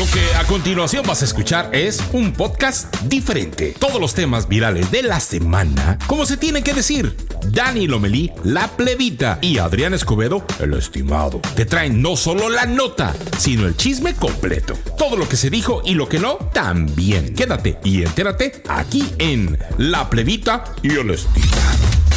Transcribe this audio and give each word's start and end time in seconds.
Lo 0.00 0.06
que 0.06 0.34
a 0.34 0.44
continuación 0.44 1.04
vas 1.06 1.20
a 1.20 1.26
escuchar 1.26 1.68
es 1.74 2.02
un 2.14 2.32
podcast 2.32 2.96
diferente. 3.02 3.74
Todos 3.78 4.00
los 4.00 4.14
temas 4.14 4.48
virales 4.48 4.90
de 4.90 5.02
la 5.02 5.20
semana, 5.20 5.98
como 6.06 6.24
se 6.24 6.38
tiene 6.38 6.62
que 6.62 6.72
decir. 6.72 7.14
Dani 7.48 7.86
Lomelí, 7.86 8.32
la 8.42 8.68
plebita, 8.68 9.38
y 9.42 9.58
Adrián 9.58 9.92
Escobedo, 9.92 10.42
el 10.58 10.72
estimado, 10.72 11.42
te 11.54 11.66
traen 11.66 12.00
no 12.00 12.16
solo 12.16 12.48
la 12.48 12.64
nota, 12.64 13.14
sino 13.36 13.66
el 13.66 13.76
chisme 13.76 14.14
completo. 14.14 14.72
Todo 14.96 15.18
lo 15.18 15.28
que 15.28 15.36
se 15.36 15.50
dijo 15.50 15.82
y 15.84 15.92
lo 15.92 16.08
que 16.08 16.18
no, 16.18 16.36
también. 16.54 17.34
Quédate 17.34 17.76
y 17.84 18.02
entérate 18.02 18.62
aquí 18.70 19.04
en 19.18 19.58
La 19.76 20.08
plebita 20.08 20.64
y 20.82 20.92
el 20.92 21.10
estimado. 21.10 22.09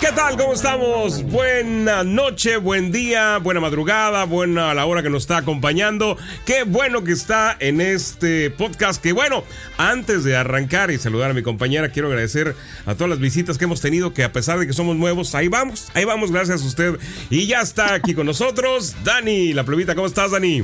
¿Qué 0.00 0.12
tal? 0.12 0.36
¿Cómo 0.36 0.52
estamos? 0.52 1.24
Buena 1.24 2.04
noche, 2.04 2.56
buen 2.56 2.92
día, 2.92 3.38
buena 3.38 3.58
madrugada, 3.58 4.24
buena 4.26 4.72
la 4.72 4.86
hora 4.86 5.02
que 5.02 5.10
nos 5.10 5.24
está 5.24 5.38
acompañando. 5.38 6.16
Qué 6.46 6.62
bueno 6.62 7.02
que 7.02 7.10
está 7.10 7.56
en 7.58 7.80
este 7.80 8.48
podcast. 8.50 9.02
Que 9.02 9.10
bueno, 9.10 9.42
antes 9.76 10.22
de 10.22 10.36
arrancar 10.36 10.92
y 10.92 10.98
saludar 10.98 11.32
a 11.32 11.34
mi 11.34 11.42
compañera, 11.42 11.88
quiero 11.90 12.06
agradecer 12.06 12.54
a 12.86 12.94
todas 12.94 13.10
las 13.10 13.18
visitas 13.18 13.58
que 13.58 13.64
hemos 13.64 13.80
tenido, 13.80 14.14
que 14.14 14.22
a 14.22 14.32
pesar 14.32 14.60
de 14.60 14.68
que 14.68 14.72
somos 14.72 14.94
nuevos, 14.94 15.34
ahí 15.34 15.48
vamos, 15.48 15.88
ahí 15.94 16.04
vamos, 16.04 16.30
gracias 16.30 16.62
a 16.62 16.66
usted. 16.66 16.96
Y 17.28 17.48
ya 17.48 17.60
está 17.60 17.94
aquí 17.94 18.14
con 18.14 18.26
nosotros, 18.26 18.94
Dani, 19.02 19.52
la 19.52 19.64
plebita. 19.64 19.96
¿Cómo 19.96 20.06
estás, 20.06 20.30
Dani? 20.30 20.62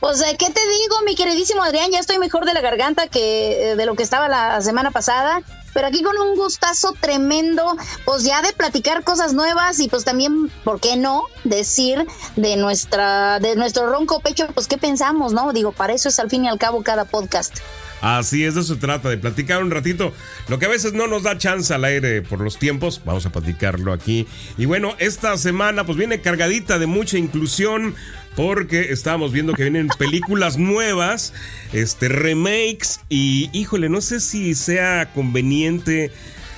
Pues, 0.00 0.20
¿qué 0.36 0.50
te 0.50 0.60
digo, 0.60 1.02
mi 1.06 1.14
queridísimo 1.14 1.62
Adrián? 1.62 1.92
Ya 1.92 2.00
estoy 2.00 2.18
mejor 2.18 2.44
de 2.44 2.54
la 2.54 2.60
garganta 2.60 3.06
que 3.06 3.70
eh, 3.70 3.76
de 3.76 3.86
lo 3.86 3.94
que 3.94 4.02
estaba 4.02 4.28
la 4.28 4.60
semana 4.62 4.90
pasada 4.90 5.44
pero 5.72 5.88
aquí 5.88 6.02
con 6.02 6.16
un 6.18 6.36
gustazo 6.36 6.94
tremendo, 7.00 7.76
pues 8.04 8.24
ya 8.24 8.42
de 8.42 8.52
platicar 8.52 9.04
cosas 9.04 9.32
nuevas 9.32 9.80
y 9.80 9.88
pues 9.88 10.04
también, 10.04 10.50
¿por 10.64 10.80
qué 10.80 10.96
no? 10.96 11.24
Decir 11.44 12.06
de 12.36 12.56
nuestra, 12.56 13.38
de 13.40 13.56
nuestro 13.56 13.90
ronco 13.90 14.20
pecho, 14.20 14.46
pues 14.54 14.66
qué 14.66 14.78
pensamos, 14.78 15.32
¿no? 15.32 15.52
Digo, 15.52 15.72
para 15.72 15.92
eso 15.92 16.08
es 16.08 16.18
al 16.18 16.30
fin 16.30 16.44
y 16.44 16.48
al 16.48 16.58
cabo 16.58 16.82
cada 16.82 17.04
podcast. 17.04 17.58
Así 18.00 18.44
es, 18.44 18.54
de 18.54 18.60
eso 18.60 18.74
se 18.74 18.80
trata, 18.80 19.08
de 19.08 19.18
platicar 19.18 19.62
un 19.62 19.70
ratito. 19.70 20.12
Lo 20.46 20.58
que 20.58 20.66
a 20.66 20.68
veces 20.68 20.92
no 20.92 21.08
nos 21.08 21.24
da 21.24 21.36
chance 21.36 21.72
al 21.74 21.84
aire 21.84 22.22
por 22.22 22.40
los 22.40 22.58
tiempos, 22.58 23.02
vamos 23.04 23.26
a 23.26 23.30
platicarlo 23.30 23.92
aquí. 23.92 24.26
Y 24.56 24.66
bueno, 24.66 24.94
esta 24.98 25.36
semana 25.36 25.84
pues 25.84 25.98
viene 25.98 26.20
cargadita 26.20 26.78
de 26.78 26.86
mucha 26.86 27.18
inclusión, 27.18 27.96
porque 28.38 28.92
estábamos 28.92 29.32
viendo 29.32 29.52
que 29.52 29.64
vienen 29.64 29.88
películas 29.88 30.58
nuevas, 30.58 31.32
este 31.72 32.08
remakes 32.08 33.00
y 33.08 33.50
híjole, 33.52 33.88
no 33.88 34.00
sé 34.00 34.20
si 34.20 34.54
sea 34.54 35.10
conveniente 35.12 36.12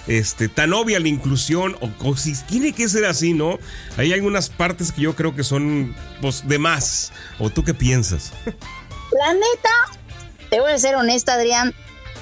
este, 0.07 0.49
tan 0.49 0.75
obvia 0.75 1.01
la 1.01 1.09
inclusión 1.09 1.79
o, 1.81 2.17
si 2.19 2.35
tiene 2.43 2.75
que 2.75 2.87
ser 2.87 3.07
así, 3.07 3.33
¿no? 3.33 3.59
Hay 3.97 4.13
algunas 4.13 4.51
partes 4.51 4.93
que 4.93 5.01
yo 5.01 5.17
creo 5.17 5.35
que 5.35 5.43
son 5.43 5.97
pues 6.21 6.47
de 6.47 6.59
más. 6.59 7.15
¿O 7.39 7.49
tú 7.49 7.65
qué 7.65 7.73
piensas? 7.73 8.31
La 8.45 9.33
neta, 9.33 9.99
te 10.51 10.61
voy 10.61 10.73
a 10.73 10.79
ser 10.79 10.97
honesta, 10.97 11.33
Adrián, 11.33 11.73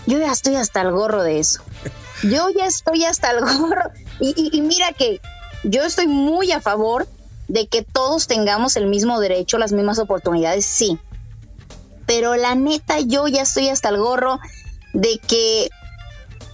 yo 0.07 0.21
ya 0.21 0.31
estoy 0.31 0.55
hasta 0.55 0.83
el 0.83 0.93
gorro 0.93 1.25
de 1.25 1.41
eso. 1.41 1.65
Yo 2.23 2.49
ya 2.57 2.67
estoy 2.67 3.05
hasta 3.07 3.33
el 3.33 3.41
gorro. 3.41 3.91
y 4.21 4.61
mira 4.61 4.93
que 4.93 5.21
yo 5.65 5.83
estoy 5.83 6.07
muy 6.07 6.53
a 6.53 6.61
favor 6.61 7.09
de 7.49 7.67
que 7.67 7.83
todos 7.83 8.27
tengamos 8.27 8.77
el 8.77 8.87
mismo 8.87 9.19
derecho, 9.21 9.59
las 9.59 9.73
mismas 9.73 9.99
oportunidades, 9.99 10.65
sí. 10.67 10.99
Pero 12.07 12.37
la 12.37 12.55
neta, 12.55 13.01
yo 13.01 13.27
ya 13.27 13.43
estoy 13.43 13.69
hasta 13.69 13.89
el 13.89 13.99
gorro 13.99 14.39
de 14.93 15.19
que, 15.27 15.71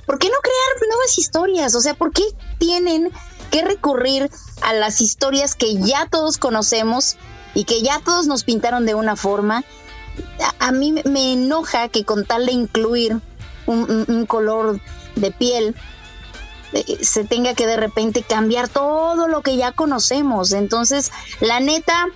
¿por 0.06 0.18
qué 0.18 0.28
no 0.28 0.36
crear 0.42 0.88
nuevas 0.88 1.18
historias? 1.18 1.74
O 1.74 1.80
sea, 1.80 1.94
¿por 1.94 2.12
qué 2.12 2.22
tienen 2.58 3.10
que 3.50 3.62
recurrir 3.62 4.30
a 4.62 4.72
las 4.72 5.00
historias 5.00 5.54
que 5.54 5.76
ya 5.76 6.08
todos 6.10 6.38
conocemos 6.38 7.16
y 7.54 7.64
que 7.64 7.82
ya 7.82 8.00
todos 8.04 8.26
nos 8.26 8.44
pintaron 8.44 8.86
de 8.86 8.94
una 8.94 9.16
forma? 9.16 9.64
A, 10.60 10.72
mí 10.72 10.94
me 11.04 11.32
enoja 11.32 11.88
que 11.88 12.04
con 12.04 12.24
tal 12.24 12.46
de 12.46 12.52
incluir 12.52 13.20
un 13.66 14.26
color 14.26 14.80
de 15.16 15.30
piel, 15.30 15.74
se 17.02 17.24
tenga 17.24 17.54
que 17.54 17.66
de 17.66 17.76
repente 17.76 18.22
cambiar 18.22 18.68
todo 18.68 19.28
lo 19.28 19.42
que 19.42 19.56
ya 19.56 19.72
conocemos. 19.72 20.52
Entonces, 20.52 21.12
la 21.40 21.60
neta, 21.60 22.08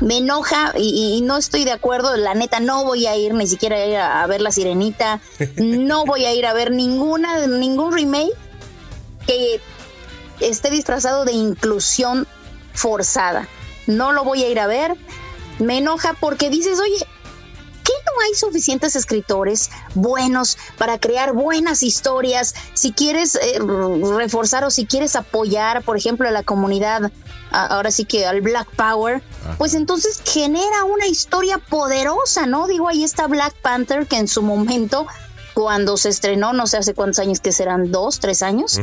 me 0.00 0.18
enoja 0.18 0.72
y, 0.76 1.20
no 1.22 1.36
estoy 1.36 1.64
de 1.64 1.72
acuerdo. 1.72 2.16
La 2.16 2.34
neta, 2.34 2.60
no 2.60 2.84
voy 2.84 3.06
a 3.06 3.16
ir 3.16 3.34
ni 3.34 3.46
siquiera 3.46 3.76
a, 3.76 3.86
ir 3.86 3.96
a, 3.96 4.26
ver 4.26 4.40
La 4.40 4.50
Sirenita. 4.50 5.20
No 5.56 6.04
voy 6.04 6.24
a 6.24 6.34
ir 6.34 6.46
a 6.46 6.52
ver 6.52 6.70
ninguna, 6.70 7.46
ningún 7.46 7.92
remake 7.92 8.32
que 9.26 9.60
esté 10.40 10.70
disfrazado 10.70 11.24
de 11.24 11.32
inclusión 11.32 12.26
forzada. 12.72 13.48
No 13.86 14.12
lo 14.12 14.24
voy 14.24 14.42
a 14.42 14.48
ir 14.48 14.58
a 14.58 14.66
ver. 14.66 14.96
Me 15.58 15.78
enoja 15.78 16.14
porque 16.18 16.50
dices, 16.50 16.80
oye, 16.80 17.06
no 18.06 18.12
hay 18.24 18.34
suficientes 18.34 18.96
escritores 18.96 19.70
buenos 19.94 20.58
para 20.78 20.98
crear 20.98 21.32
buenas 21.32 21.82
historias? 21.82 22.54
Si 22.74 22.92
quieres 22.92 23.36
eh, 23.36 23.58
reforzar 24.18 24.64
o 24.64 24.70
si 24.70 24.86
quieres 24.86 25.16
apoyar, 25.16 25.82
por 25.82 25.96
ejemplo, 25.96 26.28
a 26.28 26.30
la 26.30 26.42
comunidad, 26.42 27.10
ahora 27.50 27.90
sí 27.90 28.04
que 28.04 28.26
al 28.26 28.40
Black 28.40 28.68
Power, 28.76 29.22
pues 29.58 29.74
entonces 29.74 30.22
genera 30.24 30.84
una 30.84 31.06
historia 31.06 31.58
poderosa, 31.58 32.46
¿no? 32.46 32.66
Digo, 32.66 32.88
ahí 32.88 33.04
está 33.04 33.26
Black 33.26 33.54
Panther, 33.62 34.06
que 34.06 34.16
en 34.16 34.28
su 34.28 34.42
momento 34.42 35.06
cuando 35.54 35.96
se 35.96 36.08
estrenó, 36.08 36.52
no 36.52 36.66
sé 36.66 36.78
hace 36.78 36.94
cuántos 36.94 37.18
años 37.18 37.40
que 37.40 37.52
serán, 37.52 37.92
dos, 37.92 38.20
tres 38.20 38.42
años. 38.42 38.80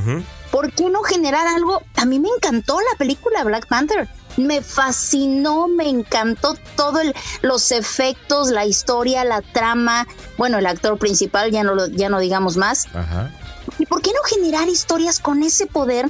¿Por 0.51 0.71
qué 0.71 0.89
no 0.89 1.01
generar 1.01 1.47
algo? 1.47 1.81
A 1.95 2.05
mí 2.05 2.19
me 2.19 2.29
encantó 2.29 2.79
la 2.79 2.97
película 2.97 3.43
Black 3.43 3.67
Panther 3.67 4.07
me 4.39 4.61
fascinó, 4.61 5.67
me 5.67 5.87
encantó 5.89 6.55
todo 6.75 6.99
los 7.41 7.71
efectos, 7.71 8.49
la 8.49 8.65
historia, 8.65 9.23
la 9.23 9.41
trama, 9.41 10.07
bueno, 10.37 10.57
el 10.57 10.65
actor 10.65 10.97
principal, 10.97 11.51
ya 11.51 11.63
no 11.63 11.87
ya 11.87 12.09
no 12.09 12.19
digamos 12.19 12.57
más. 12.57 12.87
Ajá. 12.93 13.31
¿Y 13.77 13.85
por 13.85 14.01
qué 14.01 14.11
no 14.11 14.21
generar 14.23 14.67
historias 14.67 15.19
con 15.19 15.43
ese 15.43 15.67
poder 15.67 16.09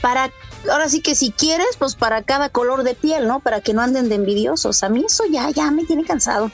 para 0.00 0.30
ahora 0.70 0.88
sí 0.88 1.00
que 1.00 1.14
si 1.14 1.30
quieres, 1.30 1.76
pues 1.78 1.94
para 1.94 2.22
cada 2.22 2.48
color 2.48 2.82
de 2.82 2.94
piel, 2.94 3.26
¿no? 3.26 3.40
Para 3.40 3.60
que 3.60 3.74
no 3.74 3.82
anden 3.82 4.08
de 4.08 4.16
envidiosos. 4.16 4.82
A 4.82 4.88
mí 4.88 5.04
eso 5.06 5.24
ya, 5.30 5.50
ya 5.50 5.70
me 5.70 5.84
tiene 5.84 6.04
cansado. 6.04 6.50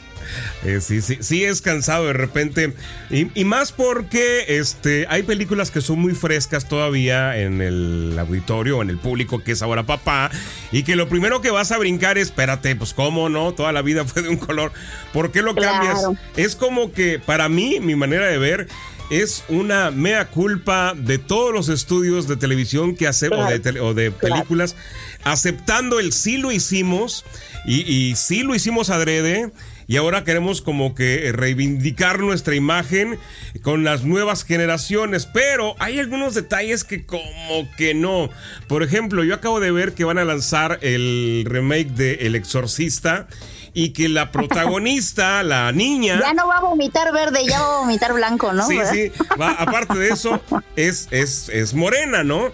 Eh, 0.64 0.80
sí, 0.80 1.00
sí, 1.02 1.18
sí 1.20 1.44
es 1.44 1.62
cansado 1.62 2.06
de 2.06 2.12
repente. 2.12 2.74
Y, 3.10 3.44
más 3.44 3.72
porque 3.72 4.44
este, 4.48 5.06
hay 5.08 5.22
películas 5.22 5.70
que 5.70 5.80
son 5.80 5.98
muy 5.98 6.14
frescas 6.14 6.68
todavía 6.68 7.38
en 7.38 7.60
el 7.60 8.16
auditorio, 8.18 8.80
en 8.82 8.90
el 8.90 8.98
público 8.98 9.42
que 9.42 9.52
es 9.52 9.62
ahora 9.62 9.84
papá. 9.84 10.30
Y 10.70 10.84
que 10.84 10.96
lo 10.96 11.08
primero 11.08 11.40
que 11.40 11.50
vas 11.50 11.72
a 11.72 11.78
brincar 11.78 12.18
es, 12.18 12.28
espérate, 12.28 12.74
pues 12.76 12.94
cómo 12.94 13.28
no, 13.28 13.52
toda 13.52 13.72
la 13.72 13.82
vida 13.82 14.04
fue 14.06 14.22
de 14.22 14.28
un 14.28 14.36
color. 14.36 14.72
¿Por 15.12 15.30
qué 15.30 15.42
lo 15.42 15.54
cambias? 15.54 16.06
Es 16.36 16.56
como 16.56 16.92
que 16.92 17.18
para 17.18 17.48
mí, 17.48 17.78
mi 17.80 17.94
manera 17.94 18.26
de 18.26 18.38
ver, 18.38 18.68
es 19.12 19.44
una 19.48 19.90
mea 19.90 20.28
culpa 20.28 20.94
de 20.96 21.18
todos 21.18 21.52
los 21.52 21.68
estudios 21.68 22.28
de 22.28 22.36
televisión 22.36 22.96
que 22.96 23.06
hacemos 23.06 23.40
o, 23.80 23.94
de, 23.94 24.10
películas, 24.10 24.74
aceptando 25.22 26.00
el 26.00 26.14
sí 26.14 26.38
lo 26.38 26.50
hicimos 26.50 27.24
y, 27.66 27.82
y 27.82 28.16
sí 28.16 28.42
lo 28.42 28.54
hicimos 28.54 28.88
adrede 28.88 29.52
y 29.92 29.98
ahora 29.98 30.24
queremos 30.24 30.62
como 30.62 30.94
que 30.94 31.32
reivindicar 31.32 32.18
nuestra 32.18 32.54
imagen 32.54 33.18
con 33.60 33.84
las 33.84 34.04
nuevas 34.04 34.42
generaciones, 34.42 35.26
pero 35.26 35.74
hay 35.80 35.98
algunos 35.98 36.32
detalles 36.32 36.82
que 36.82 37.04
como 37.04 37.68
que 37.76 37.92
no. 37.92 38.30
Por 38.68 38.82
ejemplo, 38.82 39.22
yo 39.22 39.34
acabo 39.34 39.60
de 39.60 39.70
ver 39.70 39.92
que 39.92 40.04
van 40.04 40.16
a 40.16 40.24
lanzar 40.24 40.78
el 40.80 41.44
remake 41.46 41.90
de 41.90 42.14
El 42.22 42.36
Exorcista 42.36 43.26
y 43.74 43.90
que 43.90 44.08
la 44.08 44.32
protagonista, 44.32 45.42
la 45.42 45.70
niña... 45.72 46.20
Ya 46.22 46.32
no 46.32 46.48
va 46.48 46.56
a 46.56 46.60
vomitar 46.62 47.12
verde, 47.12 47.44
ya 47.46 47.60
va 47.60 47.74
a 47.74 47.78
vomitar 47.80 48.14
blanco, 48.14 48.54
¿no? 48.54 48.66
Sí, 48.66 48.78
sí, 48.90 49.12
aparte 49.28 49.98
de 49.98 50.08
eso, 50.08 50.40
es, 50.74 51.08
es, 51.10 51.50
es 51.50 51.74
morena, 51.74 52.24
¿no? 52.24 52.50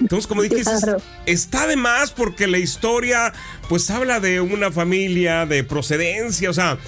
Entonces, 0.00 0.26
como 0.26 0.42
dijiste, 0.42 0.70
está 1.26 1.66
de 1.66 1.76
más 1.76 2.10
porque 2.10 2.46
la 2.46 2.58
historia, 2.58 3.32
pues 3.68 3.90
habla 3.90 4.20
de 4.20 4.40
una 4.40 4.70
familia, 4.70 5.46
de 5.46 5.62
procedencia, 5.64 6.50
o 6.50 6.52
sea, 6.52 6.78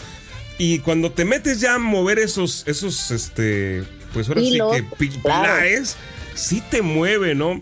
y 0.58 0.78
cuando 0.80 1.12
te 1.12 1.24
metes 1.24 1.60
ya 1.60 1.74
a 1.74 1.78
mover 1.78 2.18
esos, 2.18 2.64
esos, 2.66 3.10
este, 3.10 3.84
pues 4.12 4.28
ahora 4.28 4.40
sí 4.40 4.58
que 4.72 4.82
pilares, 4.96 5.96
sí 6.34 6.62
te 6.70 6.82
mueve, 6.82 7.34
¿no? 7.34 7.60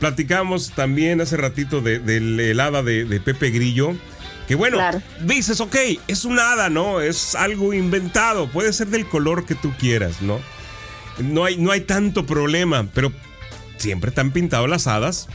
Platicamos 0.00 0.72
también 0.74 1.20
hace 1.20 1.36
ratito 1.36 1.80
del 1.80 2.36
de, 2.36 2.60
hada 2.60 2.82
de 2.82 3.20
Pepe 3.24 3.50
Grillo 3.50 3.94
que 4.48 4.54
bueno, 4.54 4.78
dices, 5.24 5.60
ok, 5.60 5.76
es 6.08 6.24
un 6.24 6.40
hada, 6.40 6.70
¿no? 6.70 7.02
Es 7.02 7.34
algo 7.34 7.74
inventado, 7.74 8.48
puede 8.48 8.72
ser 8.72 8.86
del 8.86 9.06
color 9.06 9.44
que 9.44 9.54
tú 9.54 9.74
quieras, 9.78 10.22
¿no? 10.22 10.40
No 11.18 11.44
hay, 11.44 11.58
no 11.58 11.70
hay 11.70 11.82
tanto 11.82 12.24
problema, 12.24 12.88
pero 12.94 13.12
siempre 13.78 14.10
te 14.10 14.20
han 14.20 14.32
pintado 14.32 14.66
las 14.66 14.86
hadas, 14.86 15.28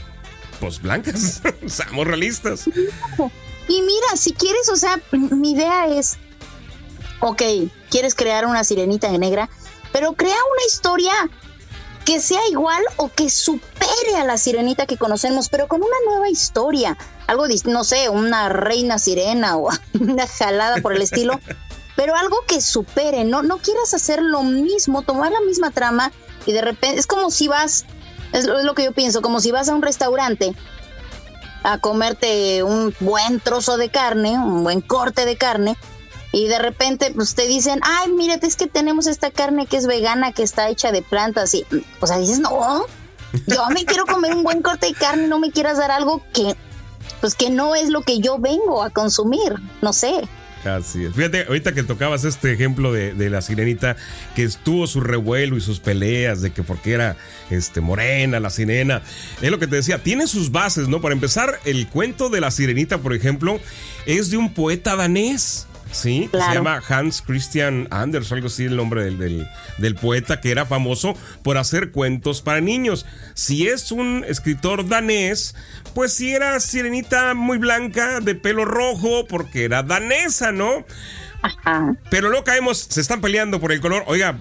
pues 0.60 0.80
blancas, 0.80 1.42
seamos 1.66 2.06
realistas. 2.06 2.68
Y 3.68 3.82
mira, 3.82 4.16
si 4.16 4.32
quieres, 4.32 4.68
o 4.70 4.76
sea, 4.76 5.00
mi 5.12 5.52
idea 5.52 5.86
es, 5.86 6.18
ok, 7.20 7.42
quieres 7.90 8.14
crear 8.14 8.46
una 8.46 8.64
sirenita 8.64 9.10
negra, 9.18 9.48
pero 9.92 10.12
crea 10.12 10.34
una 10.34 10.66
historia 10.66 11.12
que 12.04 12.20
sea 12.20 12.40
igual 12.50 12.82
o 12.96 13.08
que 13.08 13.30
supere 13.30 14.16
a 14.18 14.24
la 14.24 14.36
sirenita 14.36 14.86
que 14.86 14.98
conocemos, 14.98 15.48
pero 15.48 15.68
con 15.68 15.82
una 15.82 15.96
nueva 16.06 16.28
historia. 16.28 16.98
Algo, 17.26 17.46
no 17.64 17.84
sé, 17.84 18.10
una 18.10 18.50
reina 18.50 18.98
sirena 18.98 19.56
o 19.56 19.70
una 20.00 20.26
jalada 20.26 20.82
por 20.82 20.94
el 20.94 21.02
estilo. 21.02 21.40
pero 21.96 22.14
algo 22.16 22.36
que 22.46 22.60
supere, 22.60 23.24
no, 23.24 23.42
no 23.42 23.58
quieras 23.58 23.94
hacer 23.94 24.20
lo 24.20 24.42
mismo, 24.42 25.02
tomar 25.02 25.32
la 25.32 25.40
misma 25.40 25.70
trama 25.70 26.12
y 26.46 26.52
de 26.52 26.60
repente 26.60 26.98
es 26.98 27.06
como 27.06 27.30
si 27.30 27.48
vas, 27.48 27.86
es 28.34 28.46
lo, 28.46 28.58
es 28.58 28.64
lo 28.64 28.74
que 28.74 28.84
yo 28.84 28.92
pienso, 28.92 29.22
como 29.22 29.40
si 29.40 29.52
vas 29.52 29.68
a 29.68 29.74
un 29.74 29.82
restaurante 29.82 30.54
a 31.62 31.78
comerte 31.78 32.62
un 32.62 32.94
buen 33.00 33.40
trozo 33.40 33.78
de 33.78 33.88
carne, 33.88 34.32
un 34.32 34.64
buen 34.64 34.82
corte 34.82 35.24
de 35.24 35.36
carne, 35.36 35.76
y 36.30 36.46
de 36.48 36.58
repente 36.58 37.12
pues 37.14 37.34
te 37.34 37.46
dicen, 37.46 37.80
ay, 37.82 38.12
mírate, 38.12 38.46
es 38.46 38.56
que 38.56 38.66
tenemos 38.66 39.06
esta 39.06 39.30
carne 39.30 39.66
que 39.66 39.76
es 39.76 39.86
vegana, 39.86 40.32
que 40.32 40.42
está 40.42 40.68
hecha 40.68 40.92
de 40.92 41.00
plantas, 41.00 41.54
y, 41.54 41.64
o 42.00 42.06
sea, 42.06 42.18
dices, 42.18 42.40
no, 42.40 42.84
yo 43.46 43.66
me 43.70 43.84
quiero 43.84 44.04
comer 44.04 44.34
un 44.34 44.42
buen 44.42 44.60
corte 44.62 44.88
de 44.88 44.94
carne, 44.94 45.28
no 45.28 45.38
me 45.38 45.52
quieras 45.52 45.78
dar 45.78 45.90
algo 45.90 46.22
que, 46.32 46.54
pues 47.20 47.34
que 47.34 47.50
no 47.50 47.74
es 47.74 47.88
lo 47.88 48.02
que 48.02 48.18
yo 48.18 48.38
vengo 48.38 48.82
a 48.82 48.90
consumir, 48.90 49.54
no 49.80 49.92
sé. 49.92 50.28
Así 50.64 51.04
es. 51.04 51.14
Fíjate, 51.14 51.44
ahorita 51.46 51.72
que 51.72 51.82
tocabas 51.82 52.24
este 52.24 52.52
ejemplo 52.52 52.92
de, 52.92 53.14
de, 53.14 53.30
la 53.30 53.42
sirenita, 53.42 53.96
que 54.34 54.44
estuvo 54.44 54.86
su 54.86 55.00
revuelo 55.00 55.56
y 55.56 55.60
sus 55.60 55.80
peleas 55.80 56.40
de 56.40 56.52
que 56.52 56.62
porque 56.62 56.92
era 56.92 57.16
este, 57.50 57.80
morena 57.80 58.40
la 58.40 58.50
sirena, 58.50 59.02
es 59.42 59.50
lo 59.50 59.58
que 59.58 59.66
te 59.66 59.76
decía, 59.76 60.02
tiene 60.02 60.26
sus 60.26 60.50
bases, 60.50 60.88
¿no? 60.88 61.00
Para 61.00 61.14
empezar, 61.14 61.60
el 61.64 61.88
cuento 61.88 62.30
de 62.30 62.40
la 62.40 62.50
sirenita, 62.50 62.98
por 62.98 63.14
ejemplo, 63.14 63.60
es 64.06 64.30
de 64.30 64.36
un 64.36 64.52
poeta 64.52 64.96
danés. 64.96 65.66
Sí, 65.90 66.28
claro. 66.30 66.46
se 66.50 66.54
llama 66.58 66.82
Hans 66.88 67.22
Christian 67.22 67.88
Anders, 67.90 68.32
algo 68.32 68.48
así 68.48 68.64
el 68.64 68.76
nombre 68.76 69.04
del, 69.04 69.18
del, 69.18 69.48
del, 69.78 69.94
poeta 69.94 70.40
que 70.40 70.50
era 70.50 70.66
famoso 70.66 71.14
por 71.42 71.56
hacer 71.56 71.90
cuentos 71.90 72.42
para 72.42 72.60
niños. 72.60 73.06
Si 73.34 73.68
es 73.68 73.92
un 73.92 74.24
escritor 74.26 74.88
danés, 74.88 75.54
pues 75.94 76.12
si 76.12 76.32
era 76.32 76.58
sirenita 76.60 77.34
muy 77.34 77.58
blanca, 77.58 78.20
de 78.20 78.34
pelo 78.34 78.64
rojo, 78.64 79.26
porque 79.26 79.64
era 79.64 79.82
danesa, 79.82 80.52
¿no? 80.52 80.84
Ajá. 81.42 81.94
Pero 82.10 82.30
luego 82.30 82.44
caemos, 82.44 82.78
se 82.88 83.00
están 83.00 83.20
peleando 83.20 83.60
por 83.60 83.70
el 83.70 83.80
color. 83.80 84.02
Oiga, 84.06 84.36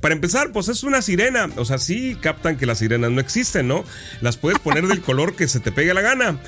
para 0.00 0.14
empezar, 0.14 0.50
pues 0.50 0.68
es 0.68 0.82
una 0.82 1.00
sirena. 1.00 1.48
O 1.56 1.64
sea, 1.64 1.78
sí 1.78 2.16
captan 2.20 2.56
que 2.56 2.66
las 2.66 2.78
sirenas 2.78 3.10
no 3.12 3.20
existen, 3.20 3.68
¿no? 3.68 3.84
Las 4.20 4.36
puedes 4.36 4.58
poner 4.58 4.86
del 4.88 5.00
color 5.00 5.36
que 5.36 5.46
se 5.46 5.60
te 5.60 5.70
pegue 5.70 5.94
la 5.94 6.00
gana 6.00 6.38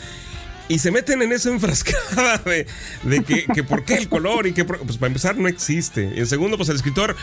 y 0.72 0.78
se 0.78 0.90
meten 0.90 1.20
en 1.20 1.32
esa 1.32 1.50
enfrascada 1.50 2.38
de, 2.46 2.66
de 3.02 3.22
que, 3.22 3.44
que, 3.44 3.62
por 3.62 3.84
qué 3.84 3.96
el 3.96 4.08
color 4.08 4.46
y 4.46 4.52
que 4.52 4.64
pues 4.64 4.96
para 4.96 5.08
empezar 5.08 5.36
no 5.36 5.46
existe. 5.46 6.18
En 6.18 6.26
segundo, 6.26 6.56
pues 6.56 6.70
el 6.70 6.76
escritor 6.76 7.14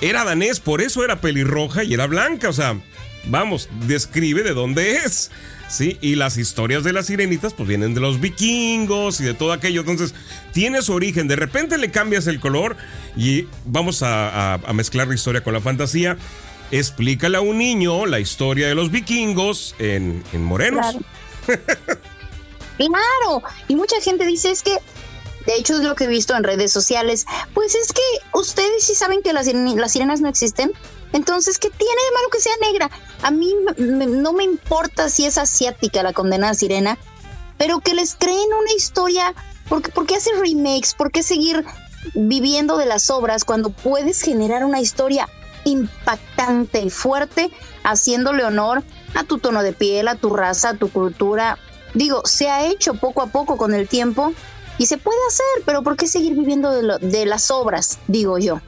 era 0.00 0.24
danés, 0.24 0.58
por 0.58 0.80
eso 0.80 1.04
era 1.04 1.20
pelirroja 1.20 1.84
y 1.84 1.92
era 1.92 2.06
blanca, 2.06 2.48
o 2.48 2.54
sea, 2.54 2.80
vamos, 3.26 3.68
describe 3.86 4.42
de 4.42 4.54
dónde 4.54 4.96
es. 4.96 5.30
¿Sí? 5.68 5.98
Y 6.00 6.14
las 6.14 6.38
historias 6.38 6.82
de 6.82 6.92
las 6.92 7.06
sirenitas 7.06 7.52
pues 7.52 7.68
vienen 7.68 7.94
de 7.94 8.00
los 8.00 8.20
vikingos 8.20 9.20
y 9.20 9.24
de 9.24 9.34
todo 9.34 9.52
aquello. 9.52 9.80
Entonces, 9.80 10.14
tiene 10.52 10.82
su 10.82 10.92
origen. 10.92 11.26
De 11.26 11.36
repente 11.36 11.78
le 11.78 11.90
cambias 11.90 12.26
el 12.26 12.38
color 12.38 12.76
y 13.16 13.48
vamos 13.64 14.02
a, 14.02 14.28
a, 14.28 14.54
a 14.54 14.72
mezclar 14.72 15.08
la 15.08 15.14
historia 15.14 15.42
con 15.42 15.52
la 15.52 15.60
fantasía. 15.60 16.16
Explícale 16.70 17.38
a 17.38 17.40
un 17.40 17.58
niño 17.58 18.06
la 18.06 18.20
historia 18.20 18.68
de 18.68 18.74
los 18.74 18.90
vikingos 18.90 19.74
en, 19.78 20.22
en 20.32 20.44
morenos. 20.44 20.96
Claro. 21.46 21.60
Claro, 22.76 23.42
y 23.68 23.76
mucha 23.76 24.00
gente 24.00 24.26
dice 24.26 24.50
es 24.50 24.62
que, 24.62 24.78
de 25.46 25.56
hecho 25.56 25.74
es 25.74 25.80
lo 25.80 25.94
que 25.94 26.04
he 26.04 26.08
visto 26.08 26.34
en 26.34 26.44
redes 26.44 26.72
sociales, 26.72 27.26
pues 27.52 27.74
es 27.74 27.92
que 27.92 28.02
ustedes 28.32 28.84
sí 28.84 28.94
saben 28.94 29.22
que 29.22 29.32
las, 29.32 29.46
sirenas 29.46 30.20
no 30.20 30.28
existen, 30.28 30.72
entonces, 31.12 31.58
¿qué 31.58 31.70
tiene 31.70 31.94
de 31.94 32.14
malo 32.16 32.28
que 32.32 32.40
sea 32.40 32.52
negra? 32.60 32.90
A 33.22 33.30
mí 33.30 33.54
no 33.78 34.32
me 34.32 34.42
importa 34.42 35.08
si 35.08 35.26
es 35.26 35.38
asiática 35.38 36.02
la 36.02 36.12
condenada 36.12 36.54
sirena, 36.54 36.98
pero 37.56 37.78
que 37.78 37.94
les 37.94 38.16
creen 38.16 38.52
una 38.60 38.72
historia, 38.72 39.32
porque, 39.68 39.92
¿por 39.92 40.06
qué 40.06 40.16
hacer 40.16 40.34
remakes? 40.40 40.94
¿Por 40.94 41.12
qué 41.12 41.22
seguir 41.22 41.64
viviendo 42.14 42.76
de 42.76 42.86
las 42.86 43.10
obras 43.10 43.44
cuando 43.44 43.70
puedes 43.70 44.22
generar 44.22 44.64
una 44.64 44.80
historia 44.80 45.28
impactante 45.64 46.80
y 46.80 46.90
fuerte, 46.90 47.50
haciéndole 47.84 48.44
honor 48.44 48.82
a 49.14 49.24
tu 49.24 49.38
tono 49.38 49.62
de 49.62 49.72
piel, 49.72 50.08
a 50.08 50.16
tu 50.16 50.30
raza, 50.34 50.70
a 50.70 50.74
tu 50.74 50.90
cultura, 50.90 51.58
digo, 51.94 52.22
se 52.24 52.48
ha 52.48 52.66
hecho 52.66 52.94
poco 52.94 53.22
a 53.22 53.28
poco 53.28 53.56
con 53.56 53.74
el 53.74 53.88
tiempo 53.88 54.34
y 54.78 54.86
se 54.86 54.98
puede 54.98 55.18
hacer, 55.28 55.64
pero 55.64 55.82
¿por 55.82 55.96
qué 55.96 56.06
seguir 56.06 56.34
viviendo 56.34 56.72
de, 56.72 56.82
lo, 56.82 56.98
de 56.98 57.26
las 57.26 57.50
obras? 57.50 57.98
Digo 58.08 58.38
yo. 58.38 58.60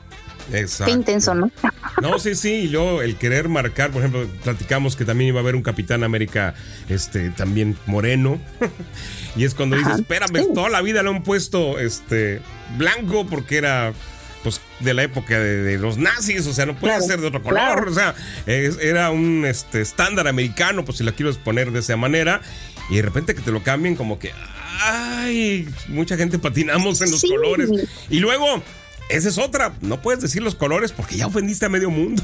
Exacto. 0.52 0.84
Qué 0.86 0.92
intenso, 0.92 1.34
¿no? 1.34 1.50
No, 2.02 2.18
sí, 2.18 2.34
sí, 2.34 2.52
y 2.52 2.68
luego 2.68 3.00
el 3.00 3.16
querer 3.16 3.48
marcar, 3.48 3.90
por 3.90 4.02
ejemplo, 4.02 4.26
platicamos 4.44 4.96
que 4.96 5.06
también 5.06 5.28
iba 5.28 5.40
a 5.40 5.42
haber 5.42 5.56
un 5.56 5.62
Capitán 5.62 6.04
América, 6.04 6.54
este, 6.90 7.30
también 7.30 7.74
moreno, 7.86 8.38
y 9.36 9.44
es 9.44 9.54
cuando 9.54 9.76
dices, 9.76 10.00
espérame, 10.00 10.40
sí. 10.40 10.48
toda 10.54 10.68
la 10.68 10.82
vida 10.82 11.02
lo 11.02 11.10
han 11.10 11.22
puesto, 11.22 11.78
este, 11.78 12.42
blanco 12.76 13.26
porque 13.26 13.56
era 13.56 13.94
pues 14.42 14.60
de 14.80 14.92
la 14.92 15.04
época 15.04 15.40
de, 15.40 15.62
de, 15.62 15.78
los 15.78 15.96
nazis, 15.96 16.46
o 16.46 16.52
sea, 16.52 16.66
no 16.66 16.78
puede 16.78 16.92
claro, 16.92 17.06
ser 17.06 17.20
de 17.20 17.28
otro 17.28 17.42
color, 17.42 17.56
claro. 17.58 17.90
o 17.90 17.94
sea, 17.94 18.14
es, 18.44 18.78
era 18.78 19.10
un 19.10 19.46
este, 19.46 19.80
estándar 19.80 20.28
americano, 20.28 20.84
pues 20.84 20.98
si 20.98 21.04
la 21.04 21.12
quiero 21.12 21.32
poner 21.36 21.72
de 21.72 21.80
esa 21.80 21.96
manera, 21.96 22.42
y 22.88 22.96
de 22.96 23.02
repente 23.02 23.34
que 23.34 23.42
te 23.42 23.50
lo 23.50 23.62
cambien 23.62 23.96
como 23.96 24.18
que, 24.18 24.32
ay, 24.80 25.68
mucha 25.88 26.16
gente 26.16 26.38
patinamos 26.38 27.00
en 27.00 27.10
los 27.10 27.20
sí. 27.20 27.28
colores. 27.28 27.70
Y 28.10 28.20
luego, 28.20 28.62
esa 29.08 29.28
es 29.28 29.38
otra, 29.38 29.74
no 29.80 30.00
puedes 30.00 30.20
decir 30.20 30.42
los 30.42 30.54
colores 30.54 30.92
porque 30.92 31.16
ya 31.16 31.26
ofendiste 31.26 31.66
a 31.66 31.68
medio 31.68 31.90
mundo. 31.90 32.22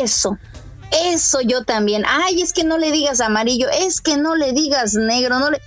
Eso, 0.00 0.36
eso 0.90 1.40
yo 1.42 1.62
también. 1.64 2.04
Ay, 2.06 2.42
es 2.42 2.52
que 2.52 2.64
no 2.64 2.76
le 2.76 2.90
digas 2.90 3.20
amarillo, 3.20 3.68
es 3.70 4.00
que 4.00 4.16
no 4.16 4.34
le 4.34 4.52
digas 4.52 4.94
negro, 4.94 5.38
no 5.38 5.50
le... 5.50 5.60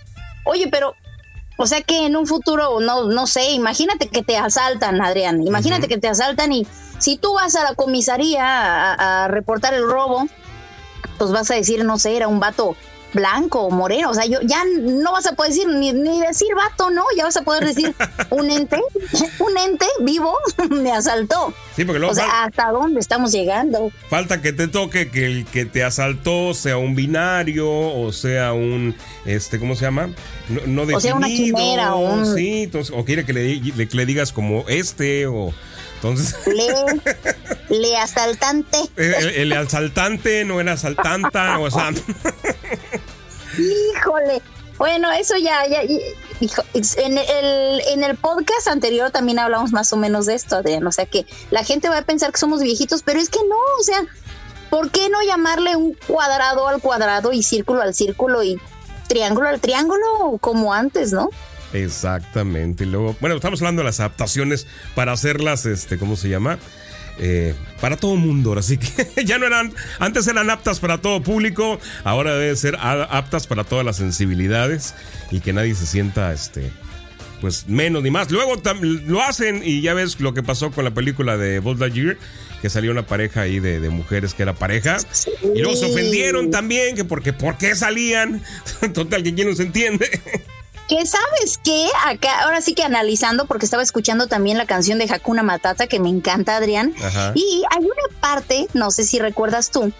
Oye, 0.43 0.67
pero 0.69 0.93
o 1.57 1.67
sea 1.67 1.81
que 1.81 2.05
en 2.05 2.15
un 2.15 2.25
futuro, 2.25 2.79
no, 2.79 3.05
no 3.09 3.27
sé, 3.27 3.51
imagínate 3.51 4.07
que 4.07 4.23
te 4.23 4.37
asaltan, 4.37 5.01
Adrián. 5.01 5.45
Imagínate 5.45 5.83
uh 5.83 5.85
-huh. 5.85 5.89
que 5.89 5.97
te 5.97 6.07
asaltan 6.07 6.53
y 6.53 6.65
si 6.99 7.17
tú 7.17 7.33
vas 7.33 7.55
a 7.55 7.63
la 7.63 7.75
comisaría 7.75 8.45
a, 8.45 9.23
a, 9.23 9.27
reportar 9.27 9.73
el 9.73 9.83
robo, 9.83 10.27
pues 11.17 11.31
vas 11.31 11.51
a 11.51 11.55
decir, 11.55 11.83
no 11.83 11.97
sé, 11.97 12.15
era 12.15 12.27
un 12.27 12.39
vato 12.39 12.75
blanco 13.13 13.61
o 13.61 13.71
moreno. 13.71 14.09
O 14.09 14.13
sea, 14.13 14.25
yo 14.25 14.39
ya 14.41 14.63
no 14.81 15.11
vas 15.11 15.25
a 15.27 15.33
poder 15.33 15.51
decir 15.51 15.67
ni, 15.67 15.93
ni 15.93 16.21
decir 16.21 16.49
vato, 16.55 16.89
¿no? 16.89 17.03
Ya 17.17 17.25
vas 17.25 17.37
a 17.37 17.41
poder 17.41 17.65
decir 17.65 17.93
un 18.29 18.49
ente, 18.51 18.81
un 19.39 19.57
ente 19.57 19.85
vivo 20.01 20.35
me 20.69 20.91
asaltó. 20.91 21.53
Sí, 21.75 21.85
porque 21.85 21.99
luego 21.99 22.11
o 22.11 22.15
sea, 22.15 22.43
¿hasta 22.43 22.71
dónde 22.71 22.99
estamos 22.99 23.31
llegando? 23.31 23.91
Falta 24.09 24.41
que 24.41 24.53
te 24.53 24.67
toque 24.67 25.09
que 25.09 25.25
el 25.25 25.45
que 25.45 25.65
te 25.65 25.83
asaltó 25.83 26.53
sea 26.53 26.77
un 26.77 26.95
binario 26.95 27.69
o 27.69 28.11
sea 28.11 28.53
un, 28.53 28.95
este, 29.25 29.59
¿cómo 29.59 29.75
se 29.75 29.85
llama? 29.85 30.09
No, 30.49 30.61
no 30.65 30.85
definido. 30.85 30.97
O 30.97 31.01
sea, 31.01 31.15
una 31.15 31.27
quimera 31.27 31.95
o 31.95 32.13
un... 32.13 32.35
Sí, 32.35 32.63
entonces, 32.63 32.93
o 32.95 33.05
quiere 33.05 33.25
que 33.25 33.33
le, 33.33 33.55
le, 33.55 33.87
que 33.87 33.97
le 33.97 34.05
digas 34.05 34.31
como 34.31 34.65
este 34.67 35.27
o... 35.27 35.53
Entonces. 36.01 36.35
Le, 36.47 37.77
le 37.77 37.97
asaltante. 37.97 38.77
El, 38.95 39.29
el, 39.29 39.53
asaltante 39.53 40.45
no 40.45 40.59
era 40.61 40.73
asaltanta, 40.73 41.59
o 41.59 41.69
sea. 41.69 41.91
Híjole. 43.57 44.41
Bueno, 44.77 45.11
eso 45.11 45.35
ya, 45.35 45.67
ya, 45.67 45.83
hijo, 46.39 46.63
en 46.73 47.17
el, 47.17 47.81
en 47.81 48.01
el 48.01 48.15
podcast 48.15 48.69
anterior 48.69 49.11
también 49.11 49.37
hablamos 49.37 49.73
más 49.73 49.91
o 49.91 49.97
menos 49.97 50.25
de 50.25 50.35
esto, 50.35 50.55
Adrián. 50.55 50.87
O 50.87 50.91
sea 50.93 51.05
que 51.05 51.25
la 51.51 51.65
gente 51.65 51.89
va 51.89 51.97
a 51.97 52.01
pensar 52.03 52.31
que 52.31 52.37
somos 52.37 52.61
viejitos, 52.61 53.03
pero 53.03 53.19
es 53.19 53.29
que 53.29 53.39
no, 53.39 53.57
o 53.77 53.83
sea, 53.83 54.05
¿por 54.69 54.89
qué 54.89 55.09
no 55.09 55.21
llamarle 55.21 55.75
un 55.75 55.95
cuadrado 56.07 56.69
al 56.69 56.79
cuadrado 56.79 57.33
y 57.33 57.43
círculo 57.43 57.81
al 57.81 57.93
círculo 57.93 58.41
y 58.41 58.57
triángulo 59.09 59.49
al 59.49 59.59
triángulo 59.59 60.37
como 60.39 60.73
antes, 60.73 61.11
¿no? 61.11 61.29
Exactamente. 61.73 62.83
Y 62.83 62.87
luego, 62.87 63.15
bueno, 63.19 63.35
estamos 63.35 63.61
hablando 63.61 63.81
de 63.81 63.85
las 63.85 63.99
adaptaciones 63.99 64.67
para 64.95 65.11
hacerlas, 65.11 65.65
este, 65.65 65.97
¿cómo 65.97 66.15
se 66.15 66.29
llama? 66.29 66.57
Eh, 67.21 67.53
para 67.81 67.97
todo 67.97 68.15
mundo, 68.15 68.57
así 68.57 68.77
que 68.77 69.25
ya 69.25 69.37
no 69.37 69.45
eran, 69.45 69.73
antes 69.99 70.25
eran 70.27 70.49
aptas 70.49 70.79
para 70.79 70.99
todo 70.99 71.21
público, 71.21 71.77
ahora 72.05 72.33
deben 72.33 72.55
ser 72.55 72.77
aptas 72.79 73.45
para 73.45 73.65
todas 73.65 73.85
las 73.85 73.97
sensibilidades 73.97 74.95
y 75.29 75.41
que 75.41 75.51
nadie 75.51 75.75
se 75.75 75.85
sienta, 75.85 76.31
este, 76.31 76.71
pues 77.41 77.67
menos 77.67 78.03
ni 78.03 78.09
más. 78.09 78.31
Luego 78.31 78.55
lo 79.05 79.21
hacen 79.21 79.61
y 79.65 79.81
ya 79.81 79.93
ves 79.93 80.17
lo 80.21 80.33
que 80.33 80.43
pasó 80.43 80.71
con 80.71 80.85
la 80.85 80.91
película 80.91 81.35
de 81.35 81.59
Buzz 81.59 81.79
Lightyear, 81.79 82.17
que 82.61 82.69
salió 82.69 82.89
una 82.91 83.05
pareja 83.05 83.41
ahí 83.41 83.59
de, 83.59 83.81
de 83.81 83.89
mujeres 83.89 84.33
que 84.33 84.43
era 84.43 84.53
pareja 84.53 84.99
sí. 85.11 85.31
y 85.55 85.59
luego 85.59 85.75
se 85.75 85.87
ofendieron 85.87 86.51
también, 86.51 86.95
que 86.95 87.03
porque, 87.03 87.33
¿por 87.33 87.57
qué 87.57 87.75
salían? 87.75 88.41
Total, 88.93 89.23
que 89.23 89.33
quién 89.33 89.49
no 89.49 89.55
se 89.57 89.63
entiende. 89.63 90.09
Que 90.89 91.05
sabes 91.05 91.59
que 91.63 91.87
acá, 92.05 92.41
ahora 92.41 92.61
sí 92.61 92.73
que 92.73 92.83
analizando, 92.83 93.45
porque 93.45 93.65
estaba 93.65 93.83
escuchando 93.83 94.27
también 94.27 94.57
la 94.57 94.65
canción 94.65 94.97
de 94.97 95.05
Hakuna 95.05 95.43
Matata, 95.43 95.85
que 95.85 95.99
me 95.99 96.09
encanta, 96.09 96.57
Adrián, 96.57 96.95
Ajá. 97.01 97.31
y 97.35 97.63
hay 97.69 97.85
una 97.85 98.19
parte, 98.19 98.67
no 98.73 98.89
sé 98.89 99.03
si 99.03 99.19
recuerdas 99.19 99.69
tú, 99.69 99.93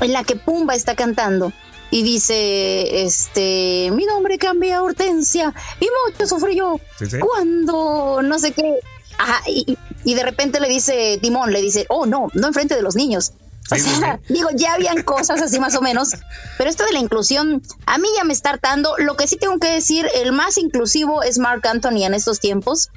en 0.00 0.12
la 0.12 0.24
que 0.24 0.36
Pumba 0.36 0.74
está 0.74 0.96
cantando 0.96 1.52
y 1.90 2.02
dice, 2.02 3.04
este, 3.04 3.90
mi 3.92 4.06
nombre 4.06 4.38
cambia 4.38 4.78
a 4.78 4.82
Hortensia 4.82 5.52
y 5.78 5.86
mucho 6.08 6.26
sufrí 6.26 6.56
yo 6.56 6.80
sí, 6.98 7.06
sí. 7.06 7.18
cuando 7.18 8.20
no 8.22 8.38
sé 8.38 8.52
qué. 8.52 8.78
Ajá, 9.18 9.42
y, 9.46 9.76
y 10.04 10.14
de 10.14 10.22
repente 10.22 10.60
le 10.60 10.68
dice 10.68 11.18
Timón, 11.20 11.52
le 11.52 11.60
dice, 11.60 11.84
oh 11.90 12.06
no, 12.06 12.28
no 12.32 12.46
enfrente 12.46 12.74
de 12.74 12.82
los 12.82 12.96
niños, 12.96 13.32
o 13.70 13.76
sea, 13.76 14.20
digo, 14.28 14.48
ya 14.54 14.74
habían 14.74 15.02
cosas 15.04 15.40
así 15.42 15.58
más 15.60 15.74
o 15.76 15.82
menos, 15.82 16.10
pero 16.58 16.70
esto 16.70 16.84
de 16.84 16.92
la 16.92 16.98
inclusión 16.98 17.62
a 17.86 17.98
mí 17.98 18.08
ya 18.16 18.24
me 18.24 18.32
está 18.32 18.50
hartando. 18.50 18.94
Lo 18.98 19.16
que 19.16 19.26
sí 19.26 19.36
tengo 19.36 19.58
que 19.58 19.68
decir, 19.68 20.06
el 20.14 20.32
más 20.32 20.58
inclusivo 20.58 21.22
es 21.22 21.38
Mark 21.38 21.66
Anthony 21.66 22.04
en 22.04 22.14
estos 22.14 22.40
tiempos. 22.40 22.90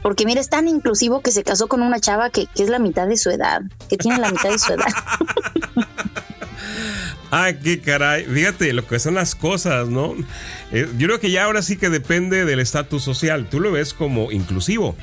Porque 0.00 0.24
mira, 0.24 0.40
es 0.40 0.48
tan 0.48 0.68
inclusivo 0.68 1.22
que 1.22 1.32
se 1.32 1.42
casó 1.42 1.66
con 1.66 1.82
una 1.82 1.98
chava 1.98 2.30
que, 2.30 2.46
que 2.46 2.62
es 2.62 2.68
la 2.68 2.78
mitad 2.78 3.08
de 3.08 3.16
su 3.16 3.30
edad, 3.30 3.62
que 3.88 3.96
tiene 3.96 4.18
la 4.18 4.30
mitad 4.30 4.50
de 4.50 4.58
su 4.58 4.72
edad. 4.72 4.86
Ay, 7.30 7.58
qué 7.62 7.80
caray. 7.80 8.24
Fíjate 8.24 8.72
lo 8.72 8.86
que 8.86 8.98
son 8.98 9.14
las 9.14 9.34
cosas, 9.34 9.88
¿no? 9.88 10.14
Eh, 10.72 10.88
yo 10.96 11.08
creo 11.08 11.20
que 11.20 11.30
ya 11.30 11.44
ahora 11.44 11.62
sí 11.62 11.76
que 11.76 11.90
depende 11.90 12.44
del 12.44 12.60
estatus 12.60 13.02
social. 13.02 13.48
Tú 13.50 13.60
lo 13.60 13.72
ves 13.72 13.92
como 13.92 14.32
inclusivo. 14.32 14.96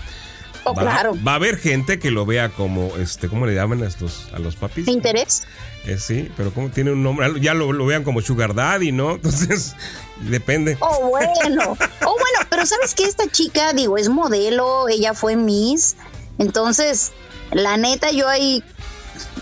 Oh, 0.66 0.74
va, 0.74 0.82
claro. 0.82 1.16
va 1.26 1.34
a 1.34 1.36
haber 1.36 1.58
gente 1.58 2.00
que 2.00 2.12
lo 2.12 2.26
vea 2.26 2.50
como, 2.50 2.96
este, 2.98 3.30
¿cómo 3.30 3.46
le 3.46 3.54
llaman 3.56 3.84
a 3.84 3.88
estos, 3.88 4.28
a 4.34 4.40
los 4.40 4.56
papis? 4.56 4.88
¿Interés? 4.88 5.44
Eh, 5.86 5.98
sí, 6.00 6.32
pero 6.36 6.52
como 6.52 6.70
tiene 6.70 6.92
un 6.92 7.04
nombre, 7.04 7.40
ya 7.40 7.54
lo, 7.54 7.72
lo, 7.72 7.86
vean 7.86 8.04
como 8.04 8.20
Sugar 8.22 8.56
Daddy, 8.56 8.92
¿no? 8.92 9.12
Entonces, 9.16 9.76
depende. 10.22 10.78
Oh, 10.80 11.10
bueno. 11.10 11.64
Oh, 11.72 12.16
bueno, 12.18 12.40
pero 12.50 12.66
sabes 12.66 12.96
que 12.96 13.04
esta 13.06 13.28
chica, 13.30 13.74
digo, 13.74 13.98
es 13.98 14.10
modelo, 14.10 14.90
ella 14.90 15.14
fue 15.14 15.36
Miss. 15.36 15.96
Entonces, 16.40 17.12
la 17.52 17.78
neta, 17.78 18.12
yo 18.12 18.28
ahí, 18.28 18.64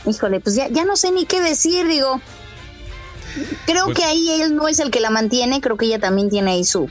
híjole, 0.06 0.42
pues 0.42 0.56
ya, 0.56 0.68
ya 0.68 0.84
no 0.84 0.98
sé 0.98 1.12
ni 1.12 1.26
qué 1.26 1.40
decir, 1.42 1.88
digo. 1.88 2.20
Creo 3.66 3.86
Pues- 3.86 3.98
que 3.98 4.04
ahí 4.04 4.42
él 4.42 4.56
no 4.56 4.68
es 4.68 4.80
el 4.80 4.92
que 4.92 5.00
la 5.00 5.10
mantiene, 5.10 5.62
creo 5.62 5.78
que 5.78 5.86
ella 5.86 6.00
también 6.00 6.30
tiene 6.30 6.52
ahí 6.52 6.66
su 6.66 6.90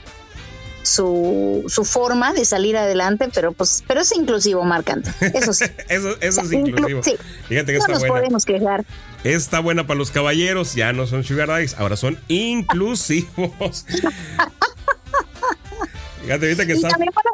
su, 0.82 1.64
su 1.68 1.84
forma 1.84 2.32
de 2.32 2.44
salir 2.44 2.76
adelante, 2.76 3.28
pero 3.34 3.52
pues, 3.52 3.82
pero 3.86 4.00
es 4.00 4.12
inclusivo, 4.12 4.64
marcante. 4.64 5.10
Eso 5.34 5.52
sí. 5.52 5.64
Eso, 5.88 6.16
eso 6.20 6.40
es 6.42 6.50
Inclu- 6.50 6.68
inclusivo. 6.70 7.02
sí. 7.02 7.16
Fíjate 7.48 7.66
que 7.72 7.78
No 7.78 7.84
está 7.84 7.92
nos 7.92 8.00
buena. 8.00 8.14
podemos 8.16 8.44
quejar. 8.44 8.84
Está 9.24 9.60
buena 9.60 9.86
para 9.86 9.98
los 9.98 10.10
caballeros, 10.10 10.74
ya 10.74 10.92
no 10.92 11.06
son 11.06 11.22
Sugar 11.24 11.48
Daddies, 11.48 11.74
ahora 11.78 11.96
son 11.96 12.18
inclusivos. 12.28 13.86
Fíjate, 16.22 16.46
ahorita 16.46 16.66
que 16.66 16.72
Y 16.72 16.76
está. 16.76 16.88
también 16.88 17.12
para, 17.12 17.30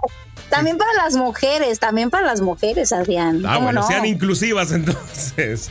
también 0.49 0.78
para 0.78 0.93
las 0.95 1.14
mujeres, 1.14 1.78
también 1.78 2.11
para 2.11 2.26
las 2.26 2.40
mujeres, 2.40 2.93
Adrián. 2.93 3.43
Ah, 3.45 3.55
¿Cómo 3.55 3.67
bueno, 3.67 3.81
no? 3.83 3.87
sean 3.87 4.05
inclusivas 4.07 4.73
entonces. 4.73 5.71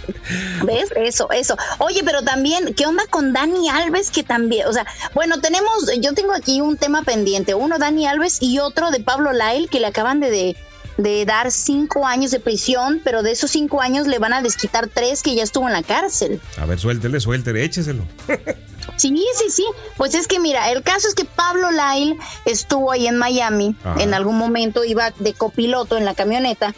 ¿Ves? 0.64 0.90
Eso, 0.96 1.30
eso. 1.32 1.58
Oye, 1.80 2.02
pero 2.04 2.22
también, 2.24 2.74
¿qué 2.74 2.86
onda 2.86 3.04
con 3.10 3.34
Dani 3.34 3.70
Alves? 3.70 4.12
Que 4.12 4.24
también, 4.24 4.68
o 4.68 4.74
sea, 4.74 4.86
bueno, 5.14 5.40
tenemos, 5.40 5.92
yo 6.00 6.14
tengo 6.14 6.34
aquí 6.34 6.62
un 6.62 6.78
tema 6.78 7.04
pendiente, 7.04 7.54
uno 7.56 7.78
Dani 7.78 8.08
Alves 8.08 8.38
y 8.42 8.60
otro 8.60 8.92
de 8.92 9.00
Pablo 9.00 9.34
Lail, 9.34 9.70
que 9.70 9.80
le 9.80 9.88
acaban 9.88 10.20
de, 10.20 10.30
de, 10.30 10.56
de 10.98 11.26
dar 11.26 11.52
cinco 11.52 12.06
años 12.06 12.32
de 12.32 12.40
prisión, 12.40 13.02
pero 13.04 13.24
de 13.24 13.32
esos 13.32 13.52
cinco 13.52 13.82
años 13.82 14.08
le 14.08 14.20
van 14.20 14.34
a 14.34 14.42
desquitar 14.42 14.88
tres 14.88 15.24
que 15.24 15.36
ya 15.36 15.44
estuvo 15.44 15.68
en 15.68 15.74
la 15.74 15.84
cárcel. 15.84 16.42
A 16.60 16.66
ver, 16.66 16.80
suéltele, 16.80 17.20
suéltele, 17.20 17.64
écheselo. 17.64 18.04
Sí, 18.98 19.24
sí, 19.38 19.50
sí. 19.50 19.66
Pues 19.96 20.14
es 20.16 20.28
que 20.28 20.40
mira, 20.40 20.72
el 20.72 20.84
caso 20.84 21.08
es 21.08 21.16
que 21.16 21.24
Pablo 21.26 21.72
Lail 21.72 22.18
estuvo 22.46 22.92
ahí 22.92 23.08
en 23.08 23.18
Miami. 23.18 23.76
Ajá. 23.84 24.02
En 24.02 24.14
algún 24.14 24.38
momento 24.38 24.84
iba 24.84 25.12
de 25.12 25.34
copiloto 25.34 25.98
en 25.98 26.04
la 26.06 26.14
camioneta, 26.16 26.74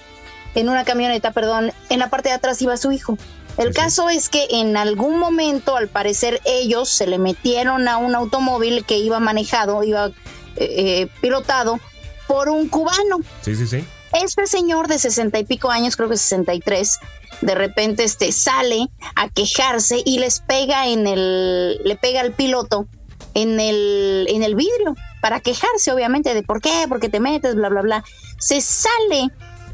en 0.55 0.69
una 0.69 0.83
camioneta, 0.85 1.31
perdón. 1.31 1.71
En 1.89 1.99
la 1.99 2.09
parte 2.09 2.29
de 2.29 2.35
atrás 2.35 2.61
iba 2.61 2.77
su 2.77 2.91
hijo. 2.91 3.17
El 3.57 3.67
Sí, 3.67 3.73
sí. 3.73 3.79
caso 3.81 4.09
es 4.09 4.29
que 4.29 4.47
en 4.51 4.77
algún 4.77 5.17
momento, 5.19 5.75
al 5.75 5.87
parecer, 5.89 6.39
ellos 6.45 6.89
se 6.89 7.07
le 7.07 7.17
metieron 7.17 7.87
a 7.87 7.97
un 7.97 8.15
automóvil 8.15 8.85
que 8.85 8.97
iba 8.97 9.19
manejado, 9.19 9.83
iba 9.83 10.07
eh, 10.07 10.11
eh, 10.57 11.07
pilotado 11.21 11.79
por 12.27 12.49
un 12.49 12.69
cubano. 12.69 13.17
Sí, 13.41 13.55
sí, 13.55 13.65
sí. 13.67 13.83
Este 14.13 14.47
señor 14.47 14.87
de 14.87 14.97
sesenta 14.97 15.39
y 15.39 15.45
pico 15.45 15.69
años, 15.69 15.95
creo 15.95 16.09
que 16.09 16.17
63, 16.17 16.99
de 17.41 17.55
repente 17.55 18.03
este, 18.03 18.31
sale 18.31 18.87
a 19.15 19.29
quejarse 19.29 20.01
y 20.03 20.19
les 20.19 20.39
pega 20.39 20.87
en 20.87 21.07
el, 21.07 21.79
le 21.83 21.95
pega 21.95 22.21
al 22.21 22.33
piloto 22.33 22.87
en 23.33 23.59
el, 23.59 24.25
en 24.29 24.43
el 24.43 24.55
vidrio 24.55 24.95
para 25.21 25.39
quejarse, 25.39 25.91
obviamente, 25.91 26.33
de 26.33 26.43
por 26.43 26.61
qué, 26.61 26.85
por 26.87 26.99
qué 26.99 27.09
te 27.09 27.19
metes, 27.19 27.55
bla, 27.55 27.69
bla, 27.69 27.81
bla. 27.81 28.03
Se 28.39 28.61
sale, 28.61 29.29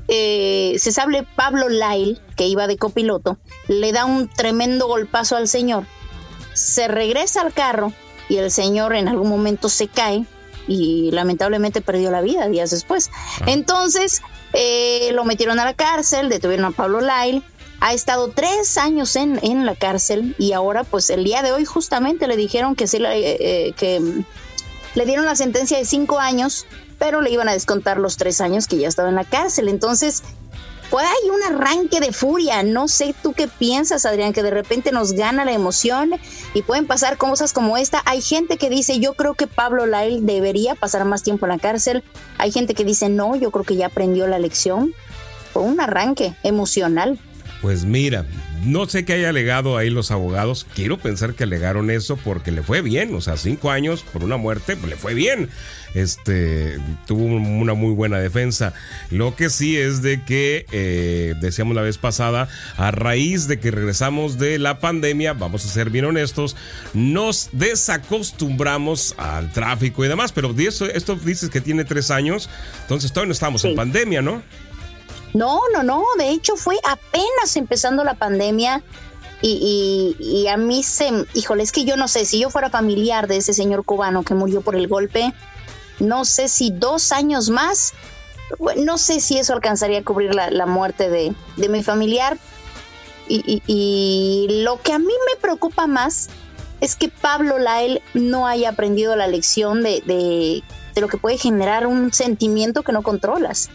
eh, 0.07 0.75
se 0.79 0.91
sale 0.91 1.25
Pablo 1.35 1.69
Lyle, 1.69 2.19
que 2.35 2.47
iba 2.47 2.67
de 2.67 2.77
copiloto, 2.77 3.37
le 3.67 3.91
da 3.93 4.05
un 4.05 4.27
tremendo 4.27 4.87
golpazo 4.87 5.37
al 5.37 5.47
señor, 5.47 5.85
se 6.53 6.87
regresa 6.87 7.41
al 7.41 7.53
carro 7.53 7.93
y 8.27 8.37
el 8.37 8.51
señor 8.51 8.95
en 8.95 9.07
algún 9.07 9.29
momento 9.29 9.69
se 9.69 9.87
cae 9.87 10.25
y 10.67 11.11
lamentablemente 11.11 11.81
perdió 11.81 12.11
la 12.11 12.21
vida 12.21 12.47
días 12.47 12.71
después. 12.71 13.11
Entonces 13.45 14.21
eh, 14.53 15.11
lo 15.13 15.25
metieron 15.25 15.59
a 15.59 15.65
la 15.65 15.73
cárcel, 15.73 16.29
detuvieron 16.29 16.65
a 16.65 16.71
Pablo 16.71 17.01
Lyle, 17.01 17.43
ha 17.81 17.93
estado 17.93 18.29
tres 18.29 18.77
años 18.77 19.15
en, 19.15 19.39
en 19.43 19.65
la 19.65 19.75
cárcel 19.75 20.35
y 20.37 20.53
ahora 20.53 20.83
pues 20.83 21.09
el 21.09 21.23
día 21.23 21.41
de 21.43 21.51
hoy 21.51 21.65
justamente 21.65 22.27
le 22.27 22.37
dijeron 22.37 22.75
que 22.75 22.87
sí, 22.87 22.97
eh, 22.97 23.37
eh, 23.39 23.73
que 23.73 24.23
le 24.95 25.05
dieron 25.05 25.25
la 25.25 25.35
sentencia 25.35 25.77
de 25.77 25.85
cinco 25.85 26.19
años, 26.19 26.65
pero 26.97 27.21
le 27.21 27.29
iban 27.29 27.49
a 27.49 27.53
descontar 27.53 27.97
los 27.97 28.17
tres 28.17 28.39
años 28.39 28.67
que 28.67 28.77
ya 28.77 28.87
estaba 28.87 29.09
en 29.09 29.15
la 29.15 29.25
cárcel. 29.25 29.67
Entonces, 29.67 30.23
pues 30.89 31.05
hay 31.05 31.29
un 31.29 31.43
arranque 31.43 31.99
de 31.99 32.11
furia. 32.11 32.63
No 32.63 32.87
sé 32.87 33.15
tú 33.21 33.33
qué 33.33 33.47
piensas, 33.47 34.05
Adrián, 34.05 34.33
que 34.33 34.43
de 34.43 34.51
repente 34.51 34.91
nos 34.91 35.13
gana 35.13 35.45
la 35.45 35.51
emoción 35.51 36.11
y 36.53 36.61
pueden 36.61 36.87
pasar 36.87 37.17
cosas 37.17 37.53
como 37.53 37.77
esta. 37.77 38.01
Hay 38.05 38.21
gente 38.21 38.57
que 38.57 38.69
dice, 38.69 38.99
yo 38.99 39.13
creo 39.13 39.33
que 39.33 39.47
Pablo 39.47 39.85
Lyle 39.85 40.21
debería 40.21 40.75
pasar 40.75 41.05
más 41.05 41.23
tiempo 41.23 41.45
en 41.45 41.51
la 41.51 41.59
cárcel. 41.59 42.03
Hay 42.37 42.51
gente 42.51 42.73
que 42.73 42.83
dice, 42.83 43.09
no, 43.09 43.35
yo 43.35 43.51
creo 43.51 43.65
que 43.65 43.75
ya 43.75 43.87
aprendió 43.87 44.27
la 44.27 44.39
lección. 44.39 44.93
Fue 45.53 45.63
un 45.63 45.79
arranque 45.79 46.35
emocional. 46.43 47.19
Pues 47.61 47.83
mira, 47.85 48.25
no 48.63 48.85
sé 48.87 49.05
qué 49.05 49.13
haya 49.13 49.29
alegado 49.29 49.77
ahí 49.77 49.89
los 49.89 50.11
abogados. 50.11 50.67
Quiero 50.75 50.97
pensar 50.99 51.33
que 51.33 51.43
alegaron 51.45 51.89
eso 51.89 52.15
porque 52.17 52.51
le 52.51 52.61
fue 52.61 52.81
bien. 52.81 53.15
O 53.15 53.21
sea, 53.21 53.37
cinco 53.37 53.71
años 53.71 54.03
por 54.13 54.23
una 54.23 54.37
muerte, 54.37 54.75
pues 54.75 54.89
le 54.91 54.95
fue 54.97 55.13
bien. 55.15 55.49
Este 55.95 56.77
tuvo 57.07 57.23
un- 57.23 57.45
una 57.61 57.73
muy 57.73 57.93
buena 57.93 58.19
defensa. 58.19 58.73
Lo 59.09 59.35
que 59.35 59.49
sí 59.49 59.77
es 59.77 60.01
de 60.01 60.23
que 60.23 60.65
eh, 60.71 61.33
decíamos 61.41 61.75
la 61.75 61.81
vez 61.81 61.97
pasada, 61.97 62.49
a 62.77 62.91
raíz 62.91 63.47
de 63.47 63.59
que 63.59 63.71
regresamos 63.71 64.37
de 64.37 64.59
la 64.59 64.79
pandemia, 64.79 65.33
vamos 65.33 65.65
a 65.65 65.69
ser 65.69 65.89
bien 65.89 66.05
honestos, 66.05 66.55
nos 66.93 67.49
desacostumbramos 67.53 69.15
al 69.17 69.51
tráfico 69.51 70.03
y 70.05 70.07
demás. 70.07 70.31
Pero 70.33 70.53
eso, 70.57 70.85
esto 70.85 71.15
dices 71.15 71.49
que 71.49 71.61
tiene 71.61 71.85
tres 71.85 72.11
años, 72.11 72.49
entonces 72.81 73.11
todavía 73.11 73.27
no 73.29 73.33
estamos 73.33 73.63
en 73.65 73.75
pandemia, 73.75 74.21
¿no? 74.21 74.43
No, 75.35 75.59
no, 75.73 75.83
no. 75.83 76.03
De 76.17 76.29
hecho, 76.29 76.55
fue 76.55 76.77
apenas 76.83 77.55
empezando 77.57 78.03
la 78.03 78.13
pandemia. 78.13 78.81
Y, 79.41 80.15
y- 80.19 80.23
y 80.43 80.47
a 80.47 80.55
mí 80.57 80.81
se. 80.81 81.11
Híjole, 81.33 81.61
es 81.61 81.71
que 81.73 81.83
yo 81.83 81.97
no 81.97 82.07
sé, 82.07 82.25
si 82.25 82.39
yo 82.39 82.49
fuera 82.49 82.69
familiar 82.69 83.27
de 83.27 83.37
ese 83.37 83.53
señor 83.53 83.83
cubano 83.83 84.23
que 84.23 84.33
murió 84.33 84.61
por 84.61 84.75
el 84.75 84.87
golpe, 84.87 85.33
no 85.99 86.23
sé 86.23 86.47
si 86.47 86.71
dos 86.71 87.11
años 87.11 87.49
más, 87.49 87.93
no 88.77 88.97
sé 88.97 89.19
si 89.19 89.37
eso 89.37 89.53
alcanzaría 89.53 89.99
a 89.99 90.03
cubrir 90.03 90.33
la, 90.33 90.65
muerte 90.65 91.09
de, 91.09 91.35
mi 91.69 91.83
familiar. 91.83 92.37
Y, 93.27 93.43
y- 93.45 93.61
y 93.67 94.63
lo 94.63 94.81
que 94.81 94.93
a 94.93 94.99
mí 94.99 95.05
me 95.05 95.39
preocupa 95.41 95.85
más 95.85 96.29
es 96.79 96.95
que 96.95 97.09
Pablo 97.09 97.57
Lael 97.59 98.01
no 98.13 98.47
haya 98.47 98.69
aprendido 98.69 99.15
la 99.17 99.27
lección 99.27 99.83
de, 99.83 100.01
de, 100.05 100.63
de 100.93 101.01
lo 101.01 101.07
que 101.09 101.17
puede 101.17 101.37
generar 101.37 101.87
un 101.87 102.13
sentimiento 102.13 102.83
que 102.83 102.93
no 102.93 103.03
controlas. 103.03 103.69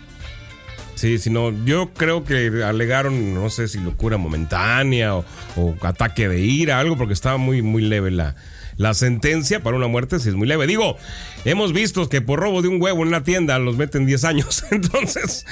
Sí, 1.00 1.16
sino 1.16 1.50
yo 1.64 1.94
creo 1.94 2.24
que 2.24 2.62
alegaron, 2.62 3.32
no 3.32 3.48
sé 3.48 3.68
si 3.68 3.78
locura 3.78 4.18
momentánea 4.18 5.16
o, 5.16 5.24
o 5.56 5.74
ataque 5.80 6.28
de 6.28 6.40
ira, 6.40 6.78
algo, 6.78 6.98
porque 6.98 7.14
estaba 7.14 7.38
muy, 7.38 7.62
muy 7.62 7.80
leve 7.80 8.10
la, 8.10 8.36
la 8.76 8.92
sentencia 8.92 9.62
para 9.62 9.78
una 9.78 9.86
muerte, 9.86 10.18
si 10.18 10.28
es 10.28 10.34
muy 10.34 10.46
leve. 10.46 10.66
Digo, 10.66 10.98
hemos 11.46 11.72
visto 11.72 12.06
que 12.10 12.20
por 12.20 12.40
robo 12.40 12.60
de 12.60 12.68
un 12.68 12.82
huevo 12.82 13.00
en 13.00 13.08
una 13.08 13.24
tienda 13.24 13.58
los 13.58 13.78
meten 13.78 14.04
10 14.04 14.24
años, 14.24 14.64
entonces, 14.70 15.46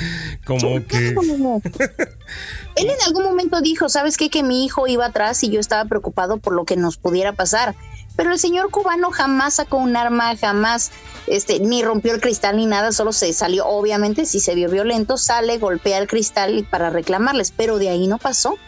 como 0.44 0.86
que... 0.86 1.08
Él 2.76 2.86
en 2.86 3.06
algún 3.06 3.24
momento 3.24 3.62
dijo, 3.62 3.88
¿sabes 3.88 4.18
qué? 4.18 4.28
Que 4.28 4.42
mi 4.42 4.66
hijo 4.66 4.86
iba 4.86 5.06
atrás 5.06 5.42
y 5.44 5.50
yo 5.50 5.60
estaba 5.60 5.86
preocupado 5.86 6.36
por 6.36 6.52
lo 6.52 6.66
que 6.66 6.76
nos 6.76 6.98
pudiera 6.98 7.32
pasar. 7.32 7.74
Pero 8.18 8.32
el 8.32 8.40
señor 8.40 8.72
cubano 8.72 9.12
jamás 9.12 9.54
sacó 9.54 9.76
un 9.76 9.96
arma, 9.96 10.36
jamás 10.36 10.90
este, 11.28 11.60
ni 11.60 11.84
rompió 11.84 12.12
el 12.12 12.20
cristal 12.20 12.56
ni 12.56 12.66
nada, 12.66 12.90
solo 12.90 13.12
se 13.12 13.32
salió, 13.32 13.64
obviamente, 13.64 14.26
si 14.26 14.40
se 14.40 14.56
vio 14.56 14.68
violento, 14.68 15.16
sale, 15.16 15.56
golpea 15.58 15.98
el 15.98 16.08
cristal 16.08 16.66
para 16.68 16.90
reclamarles, 16.90 17.52
pero 17.56 17.78
de 17.78 17.90
ahí 17.90 18.08
no 18.08 18.18
pasó. 18.18 18.58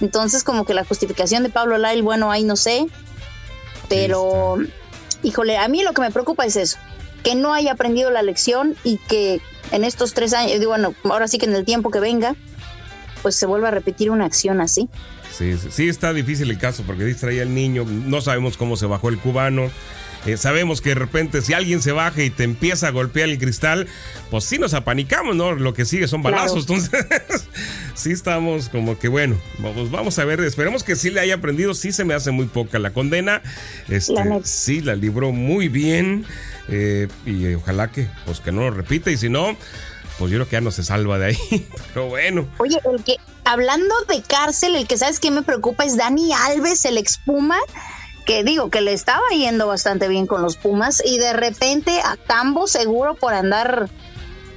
Entonces, 0.00 0.44
como 0.44 0.64
que 0.64 0.72
la 0.72 0.84
justificación 0.84 1.42
de 1.42 1.48
Pablo 1.48 1.78
Lyle, 1.78 2.02
bueno, 2.02 2.30
ahí 2.30 2.44
no 2.44 2.54
sé, 2.54 2.86
pero, 3.88 4.58
híjole, 5.24 5.58
a 5.58 5.66
mí 5.66 5.82
lo 5.82 5.94
que 5.94 6.02
me 6.02 6.12
preocupa 6.12 6.46
es 6.46 6.54
eso, 6.54 6.78
que 7.24 7.34
no 7.34 7.54
haya 7.54 7.72
aprendido 7.72 8.08
la 8.12 8.22
lección 8.22 8.76
y 8.84 8.98
que 8.98 9.40
en 9.72 9.82
estos 9.82 10.14
tres 10.14 10.32
años, 10.32 10.60
digo, 10.60 10.70
bueno, 10.70 10.94
ahora 11.02 11.26
sí 11.26 11.38
que 11.38 11.46
en 11.46 11.56
el 11.56 11.64
tiempo 11.64 11.90
que 11.90 11.98
venga, 11.98 12.36
pues 13.20 13.34
se 13.34 13.46
vuelva 13.46 13.66
a 13.66 13.72
repetir 13.72 14.12
una 14.12 14.26
acción 14.26 14.60
así. 14.60 14.88
Sí, 15.36 15.56
sí, 15.56 15.68
sí 15.70 15.88
está 15.88 16.12
difícil 16.12 16.50
el 16.50 16.58
caso 16.58 16.82
porque 16.86 17.04
distraía 17.04 17.42
al 17.42 17.54
niño, 17.54 17.84
no 17.84 18.20
sabemos 18.20 18.56
cómo 18.56 18.76
se 18.76 18.86
bajó 18.86 19.08
el 19.08 19.18
cubano. 19.18 19.70
eh, 20.26 20.36
sabemos 20.36 20.80
que 20.80 20.90
de 20.90 20.94
repente 20.96 21.42
si 21.42 21.52
alguien 21.52 21.82
se 21.82 21.90
baja 21.90 22.22
y 22.22 22.30
te 22.30 22.44
empieza 22.44 22.86
a 22.88 22.90
golpear 22.90 23.28
el 23.28 23.38
cristal, 23.38 23.88
pues 24.30 24.44
sí 24.44 24.58
nos 24.58 24.72
apanicamos, 24.74 25.34
¿no? 25.34 25.52
Lo 25.54 25.74
que 25.74 25.84
sigue 25.84 26.06
son 26.06 26.22
balazos. 26.22 26.60
Entonces, 26.68 27.06
sí 27.94 28.12
estamos 28.12 28.68
como 28.68 28.98
que 28.98 29.08
bueno, 29.08 29.36
vamos, 29.58 29.90
vamos 29.90 30.18
a 30.18 30.24
ver, 30.24 30.38
esperemos 30.40 30.84
que 30.84 30.94
sí 30.96 31.10
le 31.10 31.20
haya 31.20 31.34
aprendido, 31.34 31.74
sí 31.74 31.90
se 31.92 32.04
me 32.04 32.14
hace 32.14 32.30
muy 32.30 32.46
poca 32.46 32.78
la 32.78 32.90
condena. 32.92 33.42
Este, 33.88 34.12
La 34.12 34.40
sí, 34.44 34.80
la 34.80 34.94
libró 34.94 35.32
muy 35.32 35.68
bien. 35.68 36.24
eh, 36.68 37.08
y 37.26 37.54
ojalá 37.54 37.90
que, 37.90 38.06
pues 38.26 38.38
que 38.40 38.52
no 38.52 38.60
lo 38.60 38.70
repita. 38.70 39.10
Y 39.10 39.16
si 39.16 39.28
no, 39.28 39.56
pues 40.22 40.30
yo 40.30 40.38
creo 40.38 40.48
que 40.48 40.54
ya 40.54 40.60
no 40.60 40.70
se 40.70 40.84
salva 40.84 41.18
de 41.18 41.26
ahí. 41.26 41.68
Pero 41.94 42.08
bueno. 42.08 42.46
Oye, 42.58 42.78
el 42.92 43.02
que, 43.02 43.16
hablando 43.44 43.92
de 44.08 44.22
cárcel, 44.22 44.76
el 44.76 44.86
que 44.86 44.96
sabes 44.96 45.18
que 45.18 45.32
me 45.32 45.42
preocupa 45.42 45.84
es 45.84 45.96
Dani 45.96 46.32
Alves, 46.32 46.84
el 46.84 46.96
expuma, 46.96 47.58
que 48.24 48.44
digo 48.44 48.70
que 48.70 48.82
le 48.82 48.92
estaba 48.92 49.24
yendo 49.36 49.66
bastante 49.66 50.06
bien 50.06 50.28
con 50.28 50.40
los 50.40 50.56
Pumas 50.56 51.02
y 51.04 51.18
de 51.18 51.32
repente 51.32 51.98
a 52.04 52.16
Cambo 52.16 52.68
seguro 52.68 53.16
por 53.16 53.34
andar 53.34 53.90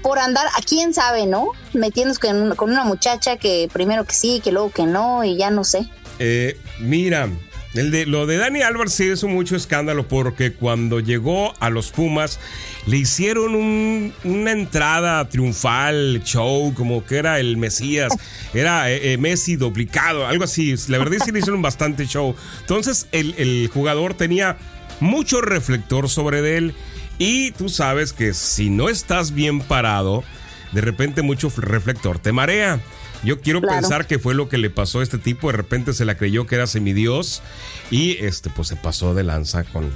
por 0.03 0.19
andar, 0.19 0.45
a 0.55 0.61
quién 0.61 0.93
sabe, 0.93 1.25
¿no? 1.25 1.49
Metiéndose 1.73 2.19
con, 2.19 2.55
con 2.55 2.69
una 2.69 2.83
muchacha 2.83 3.37
que 3.37 3.67
primero 3.73 4.05
que 4.05 4.13
sí, 4.13 4.39
que 4.43 4.51
luego 4.51 4.69
que 4.69 4.85
no, 4.85 5.23
y 5.23 5.35
ya 5.35 5.49
no 5.49 5.63
sé. 5.63 5.89
Eh, 6.19 6.59
mira, 6.77 7.27
el 7.75 7.91
de, 7.91 8.05
lo 8.05 8.25
de 8.25 8.37
Dani 8.37 8.61
Álvarez 8.61 8.93
sí 8.93 9.05
hizo 9.05 9.27
mucho 9.27 9.55
escándalo 9.55 10.07
porque 10.07 10.53
cuando 10.53 10.99
llegó 10.99 11.53
a 11.59 11.69
los 11.69 11.91
Pumas 11.91 12.39
le 12.85 12.97
hicieron 12.97 14.13
una 14.23 14.51
entrada 14.51 15.27
triunfal, 15.27 16.21
show, 16.23 16.73
como 16.73 17.05
que 17.05 17.17
era 17.17 17.39
el 17.39 17.57
Mesías, 17.57 18.13
era 18.53 18.89
eh, 18.91 19.13
eh, 19.13 19.17
Messi 19.17 19.55
duplicado, 19.55 20.25
algo 20.25 20.45
así. 20.45 20.73
La 20.87 20.97
verdad 20.97 21.15
es 21.15 21.23
que 21.23 21.31
le 21.31 21.39
hicieron 21.39 21.61
bastante 21.61 22.05
show. 22.05 22.35
Entonces 22.61 23.07
el, 23.11 23.35
el 23.37 23.69
jugador 23.73 24.13
tenía 24.13 24.57
mucho 24.99 25.41
reflector 25.41 26.09
sobre 26.09 26.57
él 26.57 26.73
y 27.17 27.51
tú 27.51 27.69
sabes 27.69 28.13
que 28.13 28.33
si 28.33 28.69
no 28.69 28.89
estás 28.89 29.33
bien 29.33 29.61
parado, 29.61 30.23
de 30.71 30.81
repente 30.81 31.21
mucho 31.21 31.51
reflector 31.55 32.19
te 32.19 32.31
marea. 32.31 32.79
Yo 33.25 33.41
quiero 33.41 33.59
pensar 33.61 34.05
que 34.05 34.19
fue 34.19 34.35
lo 34.35 34.49
que 34.49 34.59
le 34.59 34.69
pasó 34.69 34.99
a 34.99 35.03
este 35.03 35.17
tipo. 35.17 35.47
De 35.47 35.57
repente 35.57 35.93
se 35.93 36.05
la 36.05 36.15
creyó 36.15 36.45
que 36.45 36.55
era 36.55 36.67
semidios 36.67 37.41
y 37.89 38.23
este, 38.23 38.51
pues 38.51 38.67
se 38.67 38.75
pasó 38.75 39.15
de 39.15 39.23
lanza 39.23 39.63
con, 39.63 39.91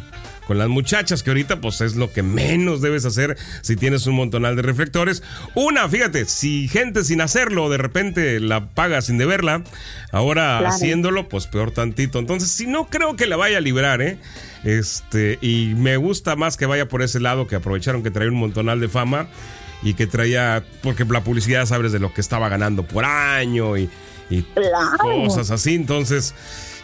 con 0.47 0.57
las 0.57 0.67
muchachas, 0.67 1.21
que 1.21 1.29
ahorita 1.29 1.61
pues 1.61 1.79
es 1.81 1.95
lo 1.95 2.11
que 2.11 2.23
menos 2.23 2.81
debes 2.81 3.05
hacer 3.05 3.37
si 3.61 3.75
tienes 3.75 4.07
un 4.07 4.15
montonal 4.15 4.55
de 4.55 4.63
reflectores. 4.63 5.21
Una, 5.53 5.87
fíjate, 5.87 6.25
si 6.25 6.67
gente 6.67 7.03
sin 7.03 7.21
hacerlo 7.21 7.69
de 7.69 7.77
repente 7.77 8.39
la 8.39 8.65
paga 8.69 9.03
sin 9.03 9.19
deberla, 9.19 9.63
ahora 10.11 10.67
haciéndolo, 10.67 11.29
pues 11.29 11.45
peor 11.45 11.69
tantito. 11.69 12.17
Entonces, 12.17 12.49
si 12.49 12.65
no 12.65 12.87
creo 12.87 13.15
que 13.15 13.27
la 13.27 13.37
vaya 13.37 13.59
a 13.59 13.61
librar, 13.61 14.01
¿eh? 14.01 14.17
Este, 14.63 15.37
y 15.39 15.75
me 15.77 15.97
gusta 15.97 16.35
más 16.35 16.57
que 16.57 16.65
vaya 16.65 16.87
por 16.87 17.03
ese 17.03 17.19
lado, 17.19 17.45
que 17.45 17.55
aprovecharon 17.55 18.01
que 18.01 18.09
traía 18.09 18.31
un 18.31 18.37
montonal 18.37 18.79
de 18.79 18.89
fama 18.89 19.27
y 19.81 19.93
que 19.93 20.07
traía, 20.07 20.63
porque 20.83 21.05
la 21.05 21.23
publicidad 21.23 21.65
sabes 21.65 21.91
de 21.91 21.99
lo 21.99 22.13
que 22.13 22.21
estaba 22.21 22.49
ganando 22.49 22.83
por 22.83 23.05
año 23.05 23.77
y, 23.77 23.89
cosas 25.01 25.51
así. 25.51 25.75
Entonces, 25.75 26.35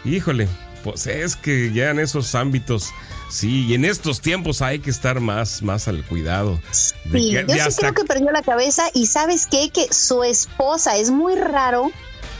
híjole, 0.03 0.47
pues 0.83 1.07
es 1.07 1.35
que 1.35 1.71
ya 1.73 1.91
en 1.91 1.99
esos 1.99 2.35
ámbitos, 2.35 2.91
sí, 3.29 3.65
y 3.67 3.73
en 3.73 3.85
estos 3.85 4.21
tiempos 4.21 4.61
hay 4.61 4.79
que 4.79 4.89
estar 4.89 5.19
más, 5.19 5.61
más 5.61 5.87
al 5.87 6.03
cuidado. 6.05 6.59
sí, 6.71 7.31
yo 7.31 7.71
sí 7.71 7.77
creo 7.77 7.93
que 7.93 8.03
perdió 8.05 8.31
la 8.31 8.41
cabeza 8.41 8.83
y 8.93 9.07
sabes 9.07 9.47
qué, 9.47 9.69
que 9.69 9.93
su 9.93 10.23
esposa 10.23 10.97
es 10.97 11.11
muy 11.11 11.35
raro 11.35 11.91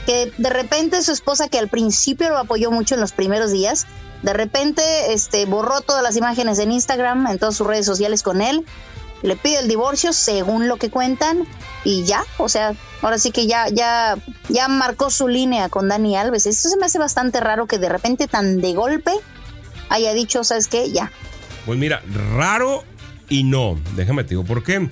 que 0.06 0.32
de 0.38 0.50
repente 0.50 1.02
su 1.02 1.10
esposa 1.10 1.48
que 1.48 1.58
al 1.58 1.68
principio 1.68 2.28
lo 2.28 2.38
apoyó 2.38 2.70
mucho 2.70 2.94
en 2.94 3.00
los 3.00 3.12
primeros 3.12 3.50
días, 3.50 3.86
de 4.22 4.32
repente 4.32 4.82
este, 5.12 5.44
borró 5.46 5.80
todas 5.80 6.02
las 6.02 6.16
imágenes 6.16 6.58
en 6.58 6.72
Instagram, 6.72 7.26
en 7.26 7.38
todas 7.38 7.56
sus 7.56 7.66
redes 7.66 7.86
sociales 7.86 8.22
con 8.22 8.40
él, 8.40 8.64
le 9.22 9.36
pide 9.36 9.60
el 9.60 9.68
divorcio 9.68 10.12
según 10.12 10.68
lo 10.68 10.76
que 10.76 10.90
cuentan 10.90 11.46
y 11.84 12.04
ya, 12.04 12.24
o 12.38 12.48
sea, 12.48 12.74
ahora 13.02 13.18
sí 13.18 13.30
que 13.30 13.46
ya, 13.46 13.68
ya, 13.68 14.16
ya 14.48 14.68
marcó 14.68 15.10
su 15.10 15.28
línea 15.28 15.68
con 15.68 15.88
Dani 15.88 16.16
Alves. 16.16 16.46
Eso 16.46 16.68
se 16.68 16.76
me 16.76 16.86
hace 16.86 16.98
bastante 16.98 17.40
raro 17.40 17.66
que 17.66 17.78
de 17.78 17.88
repente 17.88 18.28
tan 18.28 18.60
de 18.60 18.74
golpe 18.74 19.12
haya 19.88 20.12
dicho, 20.12 20.42
¿sabes 20.44 20.68
qué? 20.68 20.90
Ya. 20.90 21.12
Pues 21.64 21.78
mira, 21.78 22.02
raro 22.34 22.84
y 23.28 23.44
no. 23.44 23.78
Déjame 23.94 24.24
te 24.24 24.30
digo, 24.30 24.44
¿por 24.44 24.62
qué? 24.62 24.88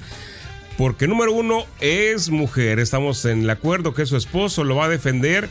Porque 0.77 1.07
número 1.07 1.33
uno 1.33 1.65
es 1.81 2.31
mujer, 2.31 2.81
estamos 2.81 3.25
en 3.25 3.43
el 3.43 3.51
acuerdo 3.51 3.95
que 3.95 4.07
su 4.07 4.17
esposo 4.17 4.65
lo 4.65 4.77
va 4.77 4.87
a 4.87 4.89
defender 4.89 5.49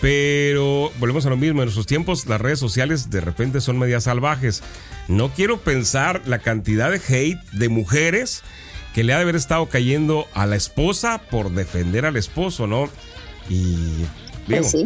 pero 0.00 0.92
volvemos 0.98 1.26
a 1.26 1.30
lo 1.30 1.36
mismo, 1.36 1.62
en 1.62 1.66
nuestros 1.66 1.86
tiempos 1.86 2.26
las 2.26 2.40
redes 2.40 2.58
sociales 2.58 3.10
de 3.10 3.20
repente 3.20 3.60
son 3.60 3.78
medias 3.78 4.04
salvajes. 4.04 4.62
No 5.08 5.32
quiero 5.32 5.58
pensar 5.58 6.22
la 6.26 6.38
cantidad 6.38 6.90
de 6.90 7.00
hate 7.08 7.40
de 7.52 7.68
mujeres 7.68 8.42
que 8.94 9.04
le 9.04 9.12
ha 9.12 9.16
de 9.16 9.22
haber 9.22 9.36
estado 9.36 9.66
cayendo 9.68 10.26
a 10.34 10.46
la 10.46 10.56
esposa 10.56 11.20
por 11.30 11.50
defender 11.50 12.06
al 12.06 12.16
esposo, 12.16 12.66
¿no? 12.66 12.88
Y 13.48 14.04
pues 14.48 14.76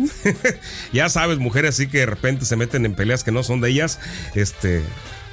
ya 0.92 1.08
sabes, 1.08 1.38
mujeres 1.38 1.74
así 1.74 1.86
que 1.86 1.98
de 1.98 2.06
repente 2.06 2.44
se 2.44 2.56
meten 2.56 2.86
en 2.86 2.94
peleas 2.94 3.24
que 3.24 3.32
no 3.32 3.42
son 3.42 3.60
de 3.60 3.70
ellas, 3.70 3.98
este, 4.34 4.82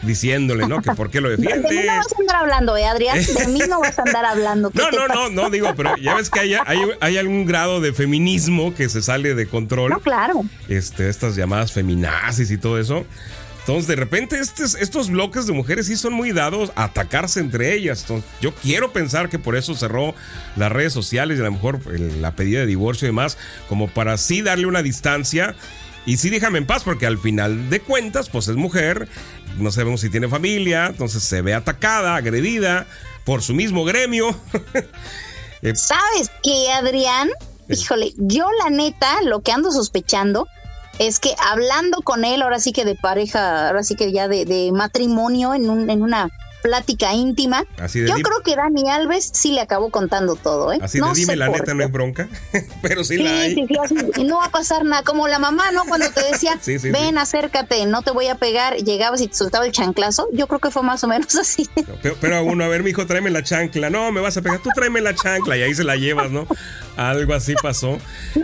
diciéndole, 0.02 0.68
¿no? 0.68 0.82
Que 0.82 0.92
por 0.92 1.10
qué 1.10 1.22
lo 1.22 1.30
defiende. 1.30 1.68
De 1.70 1.76
mí 1.76 1.88
no 1.88 1.98
vas 1.98 2.14
a 2.14 2.20
andar 2.20 2.36
hablando, 2.38 2.78
¿eh, 2.78 2.86
Adrián? 2.86 3.18
De 3.18 3.48
mí 3.48 3.60
no 3.68 3.80
vas 3.80 3.98
a 3.98 4.04
andar 4.04 4.26
hablando. 4.26 4.72
No, 4.74 4.92
no, 4.92 5.08
no, 5.08 5.30
no, 5.30 5.50
digo, 5.50 5.74
pero 5.76 5.96
ya 5.98 6.16
ves 6.16 6.30
que 6.30 6.40
hay, 6.40 6.56
hay, 7.00 7.18
algún 7.18 7.46
grado 7.46 7.82
de 7.82 7.94
feminismo 7.94 8.74
que 8.74 8.90
se 8.90 9.02
sale 9.02 9.36
de 9.36 9.48
control. 9.48 9.92
No, 9.92 10.00
claro. 10.00 10.44
Este, 10.68 11.10
estas 11.10 11.36
llamadas 11.36 11.72
feminazis 11.72 12.52
y 12.52 12.58
todo 12.58 12.80
eso. 12.80 13.06
Entonces, 13.68 13.88
de 13.88 13.98
repente, 13.98 14.40
estos, 14.40 14.76
estos 14.76 15.10
bloques 15.10 15.46
de 15.46 15.52
mujeres 15.52 15.88
sí 15.88 15.98
son 15.98 16.14
muy 16.14 16.32
dados 16.32 16.72
a 16.76 16.86
atacarse 16.86 17.42
entre 17.42 17.74
ellas. 17.74 18.00
Entonces, 18.04 18.30
yo 18.40 18.56
quiero 18.56 18.94
pensar 18.94 19.28
que 19.28 19.40
por 19.40 19.58
eso 19.58 19.76
cerró 19.76 20.16
las 20.56 20.72
redes 20.72 20.94
sociales 20.94 21.38
y 21.38 21.42
a 21.42 21.46
lo 21.46 21.52
mejor 21.52 21.80
la 21.92 22.32
pedida 22.32 22.62
de 22.62 22.66
divorcio 22.66 23.08
y 23.08 23.10
demás, 23.10 23.38
como 23.68 23.90
para 23.90 24.18
sí 24.18 24.42
darle 24.42 24.68
una 24.68 24.82
distancia. 24.84 25.54
Y 26.08 26.16
sí, 26.16 26.30
déjame 26.30 26.58
en 26.60 26.66
paz, 26.66 26.84
porque 26.86 27.06
al 27.06 27.18
final 27.18 27.70
de 27.70 27.82
cuentas, 27.82 28.30
pues 28.30 28.48
es 28.48 28.56
mujer, 28.56 29.10
no 29.58 29.74
sabemos 29.74 30.00
si 30.00 30.10
tiene 30.10 30.30
familia, 30.30 30.88
entonces 30.88 31.22
se 31.22 31.42
ve 31.42 31.54
atacada, 31.54 32.16
agredida 32.16 32.88
por 33.26 33.44
su 33.44 33.54
mismo 33.54 33.84
gremio. 33.86 34.36
Eh, 35.64 35.74
¿Sabes 35.76 36.30
qué, 36.44 36.72
Adrián? 36.72 37.30
Híjole, 37.68 38.14
yo 38.18 38.48
la 38.64 38.70
neta, 38.70 39.24
lo 39.24 39.42
que 39.42 39.52
ando 39.52 39.72
sospechando 39.72 40.48
es 41.00 41.20
que 41.20 41.34
hablando 41.44 42.04
con 42.04 42.26
él, 42.26 42.44
ahora 42.44 42.60
sí 42.60 42.72
que 42.72 42.86
de 42.86 42.94
pareja, 42.94 43.68
ahora 43.68 43.82
sí 43.82 43.96
que 43.96 44.12
ya 44.12 44.28
de, 44.28 44.46
de 44.46 44.72
matrimonio 44.72 45.56
en, 45.56 45.68
un, 45.68 45.90
en 45.90 46.04
una 46.04 46.30
plática 46.62 47.14
íntima. 47.14 47.66
Yo 47.94 48.16
creo 48.16 48.42
que 48.44 48.56
Dani 48.56 48.90
Alves 48.90 49.30
sí 49.34 49.52
le 49.52 49.62
acabó 49.62 49.90
contando 49.90 50.36
todo, 50.36 50.74
¿eh? 50.74 50.80
Así 50.82 51.00
de 51.00 51.08
dime 51.14 51.36
la 51.36 51.50
neta, 51.50 51.74
no 51.74 51.84
es 51.84 51.92
bronca, 51.92 52.28
pero 52.82 53.04
sí, 53.04 53.18
la 53.18 53.40
hay. 53.42 53.68
y 54.16 54.24
no 54.24 54.38
va 54.38 54.46
a 54.46 54.52
pasar 54.52 54.84
nada, 54.86 55.04
como 55.04 55.28
la 55.28 55.40
mamá, 55.40 55.72
¿no? 55.72 55.84
Cuando 55.86 56.10
te 56.12 56.24
decía, 56.24 56.60
ven, 56.92 57.18
acércate, 57.18 57.86
no 57.86 58.02
te 58.02 58.12
voy 58.12 58.28
a 58.28 58.36
pegar, 58.36 58.76
llegabas 58.78 59.22
y 59.22 59.28
te 59.28 59.36
soltaba 59.36 59.66
el 59.66 59.72
chanclazo, 59.72 60.28
yo 60.34 60.48
creo 60.48 60.60
que 60.60 60.72
fue 60.72 60.84
más 60.84 61.04
o 61.04 61.08
menos 61.08 61.36
así. 61.40 61.70
pero, 62.02 62.16
pero, 62.20 62.44
uno, 62.44 62.64
a 62.64 62.68
ver, 62.68 62.84
mi 62.84 62.92
hijo, 62.92 63.06
tráeme 63.06 63.30
la 63.30 63.44
chancla, 63.44 63.90
no, 63.90 64.12
me 64.12 64.22
vas 64.22 64.38
a 64.38 64.42
pegar, 64.42 64.60
tú 64.60 64.70
tráeme 64.74 65.02
la 65.02 65.16
chancla 65.16 65.58
y 65.58 65.64
ahí 65.64 65.74
se 65.74 65.84
la 65.84 65.96
llevas, 65.96 66.32
¿no? 66.32 66.48
Algo 66.98 67.36
así 67.36 67.54
pasó. 67.62 68.00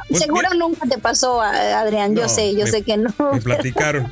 Pues 0.08 0.22
seguro 0.22 0.50
nunca 0.56 0.88
te 0.88 1.00
pasó, 1.00 1.42
Adrián, 1.42 2.16
yo 2.16 2.30
sé, 2.30 2.56
yo 2.56 2.68
sé 2.68 2.84
que 2.84 2.98
no. 2.98 3.14
Me 3.34 3.42
platicaron. 3.42 4.12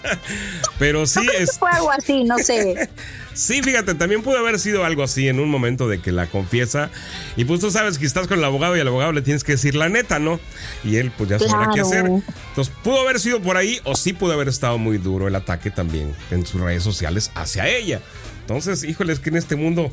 pero 0.78 1.06
sí 1.06 1.20
es... 1.38 1.58
Fue 1.58 1.70
algo 1.70 1.90
así, 1.90 2.24
no 2.24 2.38
sé. 2.38 2.88
Sí, 3.34 3.62
fíjate, 3.62 3.94
también 3.94 4.22
pudo 4.22 4.36
haber 4.36 4.58
sido 4.58 4.84
algo 4.84 5.02
así 5.02 5.26
en 5.26 5.40
un 5.40 5.48
momento 5.48 5.88
de 5.88 6.00
que 6.02 6.12
la 6.12 6.26
confiesa. 6.26 6.90
Y 7.34 7.46
pues 7.46 7.60
tú 7.60 7.70
sabes 7.70 7.96
que 7.96 8.04
estás 8.04 8.26
con 8.26 8.38
el 8.38 8.44
abogado 8.44 8.76
y 8.76 8.80
al 8.80 8.88
abogado 8.88 9.12
le 9.12 9.22
tienes 9.22 9.42
que 9.42 9.52
decir 9.52 9.74
la 9.74 9.88
neta, 9.88 10.18
¿no? 10.18 10.38
Y 10.84 10.96
él 10.96 11.10
pues 11.16 11.30
ya 11.30 11.38
sabrá 11.38 11.70
qué 11.72 11.80
hacer. 11.80 12.04
Entonces 12.04 12.74
pudo 12.82 13.00
haber 13.00 13.18
sido 13.20 13.40
por 13.40 13.56
ahí 13.56 13.80
o 13.84 13.96
sí 13.96 14.12
pudo 14.12 14.34
haber 14.34 14.48
estado 14.48 14.76
muy 14.76 14.98
duro 14.98 15.28
el 15.28 15.34
ataque 15.34 15.70
también 15.70 16.14
en 16.30 16.44
sus 16.44 16.60
redes 16.60 16.82
sociales 16.82 17.30
hacia 17.34 17.68
ella. 17.68 18.02
Entonces, 18.42 18.84
híjole, 18.84 19.12
es 19.12 19.20
que 19.20 19.30
en 19.30 19.36
este 19.36 19.56
mundo, 19.56 19.90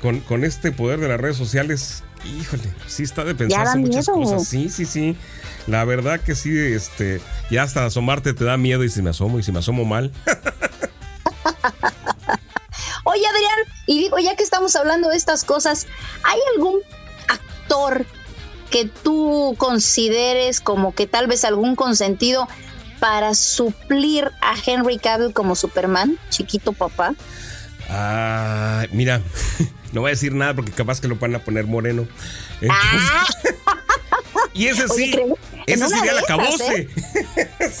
con, 0.00 0.20
con 0.20 0.44
este 0.44 0.72
poder 0.72 1.00
de 1.00 1.08
las 1.08 1.20
redes 1.20 1.36
sociales, 1.36 2.04
híjole, 2.24 2.72
sí 2.86 3.02
está 3.02 3.24
de 3.24 3.34
pensarse 3.34 3.78
muchas 3.78 4.06
cosas. 4.06 4.46
Sí, 4.46 4.68
sí, 4.68 4.84
sí. 4.84 5.16
La 5.66 5.84
verdad 5.84 6.20
que 6.20 6.34
sí, 6.34 6.56
este, 6.56 7.20
ya 7.50 7.62
hasta 7.62 7.84
asomarte 7.84 8.34
te 8.34 8.44
da 8.44 8.56
miedo 8.56 8.84
y 8.84 8.88
si 8.88 9.02
me 9.02 9.10
asomo 9.10 9.38
y 9.38 9.42
si 9.42 9.52
me 9.52 9.58
asomo 9.58 9.84
mal. 9.84 10.12
Oye, 13.04 13.24
Adrián, 13.26 13.58
y 13.86 14.00
digo, 14.00 14.18
ya 14.18 14.34
que 14.36 14.42
estamos 14.42 14.74
hablando 14.76 15.08
de 15.08 15.16
estas 15.16 15.44
cosas, 15.44 15.86
¿hay 16.24 16.38
algún 16.54 16.80
actor 17.28 18.04
que 18.70 18.86
tú 18.86 19.54
consideres 19.58 20.60
como 20.60 20.94
que 20.94 21.06
tal 21.06 21.28
vez 21.28 21.44
algún 21.44 21.76
consentido 21.76 22.48
para 22.98 23.34
suplir 23.34 24.32
a 24.40 24.54
Henry 24.64 24.98
Cavill 24.98 25.32
como 25.32 25.54
Superman, 25.54 26.18
chiquito 26.30 26.72
papá? 26.72 27.14
Ah, 27.88 28.86
mira, 28.92 29.20
no 29.92 30.02
voy 30.02 30.08
a 30.08 30.14
decir 30.14 30.34
nada 30.34 30.54
porque 30.54 30.72
capaz 30.72 31.00
que 31.00 31.08
lo 31.08 31.16
van 31.16 31.34
a 31.34 31.38
poner 31.40 31.66
moreno. 31.66 32.06
Ah. 32.68 33.26
y 34.54 34.66
ese 34.66 34.88
sí, 34.88 35.14
ese 35.66 35.88
sería 35.88 36.14
la 36.14 36.22
cabose. 36.22 36.76
¿eh? 36.76 36.88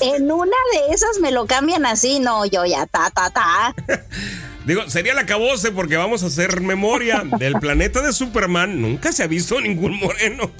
en 0.02 0.30
una 0.30 0.56
de 0.72 0.94
esas 0.94 1.18
me 1.20 1.32
lo 1.32 1.46
cambian 1.46 1.86
así, 1.86 2.20
no, 2.20 2.44
yo 2.46 2.64
ya 2.64 2.86
ta, 2.86 3.10
ta, 3.10 3.30
ta. 3.30 3.74
Digo, 4.64 4.88
sería 4.88 5.14
la 5.14 5.26
cabose 5.26 5.70
porque 5.70 5.96
vamos 5.96 6.22
a 6.22 6.26
hacer 6.26 6.60
memoria 6.60 7.22
del 7.38 7.54
planeta 7.54 8.02
de 8.02 8.12
Superman. 8.12 8.80
Nunca 8.80 9.12
se 9.12 9.22
ha 9.22 9.28
visto 9.28 9.60
ningún 9.60 9.98
moreno. 9.98 10.50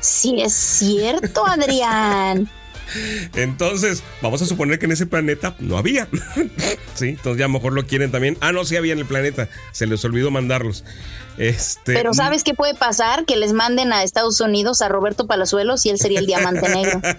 Sí, 0.00 0.40
es 0.40 0.54
cierto, 0.54 1.46
Adrián. 1.46 2.48
Entonces, 3.34 4.02
vamos 4.22 4.42
a 4.42 4.46
suponer 4.46 4.78
que 4.78 4.86
en 4.86 4.92
ese 4.92 5.06
planeta 5.06 5.54
no 5.58 5.78
había. 5.78 6.08
sí, 6.94 7.10
entonces 7.10 7.38
ya 7.38 7.44
a 7.44 7.48
lo 7.48 7.54
mejor 7.54 7.72
lo 7.72 7.86
quieren 7.86 8.10
también. 8.10 8.36
Ah, 8.40 8.52
no, 8.52 8.64
sí 8.64 8.76
había 8.76 8.92
en 8.92 8.98
el 8.98 9.06
planeta. 9.06 9.48
Se 9.72 9.86
les 9.86 10.04
olvidó 10.04 10.30
mandarlos. 10.30 10.84
Este, 11.38 11.94
Pero 11.94 12.12
¿sabes 12.12 12.44
qué 12.44 12.54
puede 12.54 12.74
pasar? 12.74 13.24
Que 13.24 13.36
les 13.36 13.52
manden 13.52 13.92
a 13.92 14.02
Estados 14.02 14.40
Unidos 14.40 14.82
a 14.82 14.88
Roberto 14.88 15.26
Palazuelos 15.26 15.86
y 15.86 15.90
él 15.90 15.98
sería 15.98 16.18
el 16.18 16.26
diamante 16.26 16.68
negro. 16.68 17.00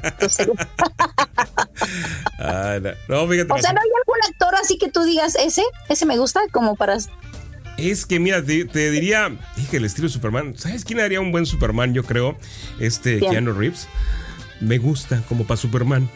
ah, 2.40 2.78
no. 3.08 3.28
fíjate 3.28 3.52
o 3.52 3.58
sea, 3.58 3.74
¿no 3.74 3.82
hay 3.82 3.90
algún 4.00 4.18
actor 4.30 4.54
así 4.62 4.78
que 4.78 4.92
tú 4.92 5.04
digas, 5.04 5.36
ese, 5.36 5.64
ese 5.90 6.06
me 6.06 6.18
gusta 6.18 6.42
como 6.52 6.76
para... 6.76 6.98
Es 7.78 8.06
que 8.06 8.20
mira, 8.20 8.44
te, 8.44 8.92
diría, 8.92 9.36
dije 9.56 9.78
el 9.78 9.86
estilo 9.86 10.08
de 10.08 10.14
Superman. 10.14 10.54
¿Sabes 10.56 10.86
quién 10.86 11.00
haría 11.00 11.20
un 11.20 11.32
buen 11.32 11.48
Superman? 11.48 11.96
Yo 11.96 12.04
creo, 12.04 12.38
este 12.80 13.20
Keanu 13.20 13.54
Reeves. 13.54 13.88
Me 14.62 14.78
gusta 14.78 15.22
como 15.28 15.46
para 15.46 15.58
Superman. 15.58 16.10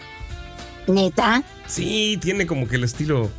¿Neta? 0.88 1.44
Sí, 1.68 2.18
tiene 2.22 2.46
como 2.46 2.68
que 2.68 2.76
el 2.76 2.84
estilo. 2.84 3.30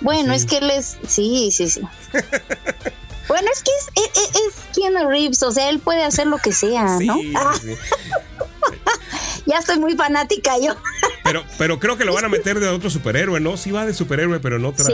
Bueno, 0.00 0.32
es 0.32 0.44
que 0.44 0.58
él 0.58 0.70
es. 0.70 0.98
Sí, 1.08 1.50
sí, 1.50 1.68
sí. 1.68 1.80
bueno, 3.28 3.48
es 3.52 3.62
que 3.62 3.70
es, 3.96 4.10
es, 4.16 4.54
Keanu 4.74 5.08
Reeves, 5.08 5.42
o 5.42 5.50
sea, 5.50 5.70
él 5.70 5.78
puede 5.78 6.04
hacer 6.04 6.26
lo 6.26 6.38
que 6.38 6.52
sea, 6.52 6.98
¿no? 6.98 6.98
Sí, 6.98 7.32
ya 9.46 9.58
estoy 9.58 9.78
muy 9.78 9.96
fanática 9.96 10.58
yo. 10.58 10.76
pero, 11.24 11.44
pero 11.58 11.78
creo 11.78 11.96
que 11.96 12.04
lo 12.04 12.14
van 12.14 12.26
a 12.26 12.28
meter 12.28 12.60
de 12.60 12.68
otro 12.68 12.90
superhéroe, 12.90 13.40
¿no? 13.40 13.56
Sí 13.56 13.70
va 13.70 13.86
de 13.86 13.94
superhéroe, 13.94 14.40
pero 14.40 14.56
en 14.56 14.64
otra, 14.64 14.86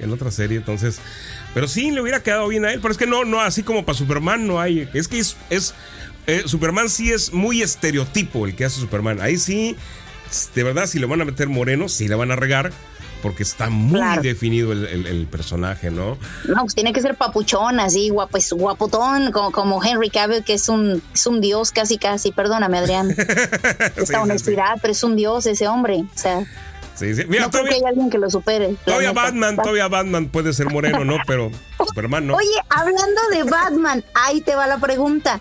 en 0.00 0.12
otra 0.12 0.30
serie, 0.30 0.58
entonces. 0.58 1.00
Pero 1.54 1.68
sí 1.68 1.90
le 1.90 2.00
hubiera 2.00 2.22
quedado 2.22 2.48
bien 2.48 2.64
a 2.64 2.72
él. 2.72 2.80
Pero 2.80 2.92
es 2.92 2.98
que 2.98 3.06
no, 3.06 3.24
no, 3.24 3.40
así 3.40 3.62
como 3.62 3.84
para 3.84 3.96
Superman 3.96 4.46
no 4.46 4.60
hay. 4.60 4.88
Es 4.92 5.08
que 5.08 5.18
es, 5.18 5.36
es 5.50 5.74
eh, 6.26 6.42
Superman 6.46 6.88
sí 6.88 7.12
es 7.12 7.32
muy 7.32 7.62
estereotipo 7.62 8.46
el 8.46 8.54
que 8.54 8.64
hace 8.64 8.80
Superman. 8.80 9.20
Ahí 9.20 9.36
sí, 9.36 9.76
de 10.54 10.62
verdad, 10.62 10.86
si 10.86 10.98
le 10.98 11.06
van 11.06 11.20
a 11.20 11.24
meter 11.24 11.48
moreno, 11.48 11.88
sí 11.88 12.08
le 12.08 12.14
van 12.14 12.30
a 12.30 12.36
regar. 12.36 12.72
Porque 13.22 13.42
está 13.42 13.70
muy 13.70 14.18
definido 14.22 14.72
el, 14.72 15.26
personaje, 15.30 15.90
¿no? 15.90 16.18
No, 16.46 16.60
pues 16.60 16.74
tiene 16.74 16.92
que 16.92 17.00
ser 17.00 17.14
papuchón, 17.14 17.80
así, 17.80 18.10
guapo, 18.10 18.32
pues, 18.32 18.52
guapotón, 18.52 19.32
como, 19.32 19.50
como, 19.50 19.82
Henry 19.82 20.10
Cavill, 20.10 20.44
que 20.44 20.52
es 20.52 20.68
un, 20.68 21.02
es 21.14 21.26
un 21.26 21.40
dios 21.40 21.70
casi, 21.70 21.96
casi. 21.96 22.32
Perdóname, 22.32 22.76
Adrián. 22.76 23.16
Esta 23.96 24.20
honestidad, 24.20 24.76
pero 24.82 24.92
es 24.92 25.02
un 25.02 25.16
dios 25.16 25.46
ese 25.46 25.66
hombre. 25.68 26.04
O 26.14 26.18
sea. 26.18 26.44
Sí, 26.94 27.14
sí. 27.14 27.22
Mira, 27.26 27.44
no 27.44 27.50
todavía, 27.50 27.70
creo 27.70 27.80
que 27.80 27.86
hay 27.86 27.90
alguien 27.90 28.10
que 28.10 28.18
lo 28.18 28.28
supere. 28.28 28.76
Todavía 28.84 29.12
Batman, 29.12 29.56
todavía 29.56 29.88
Batman 29.88 30.28
puede 30.28 30.52
ser 30.52 30.70
moreno, 30.70 31.02
¿no? 31.06 31.16
Pero 31.26 31.50
Superman 31.88 32.26
no. 32.26 32.36
Oye, 32.36 32.46
hablando 32.68 33.22
de 33.32 33.44
Batman, 33.44 34.04
ahí 34.12 34.42
te 34.42 34.54
va 34.54 34.66
la 34.66 34.76
pregunta. 34.76 35.40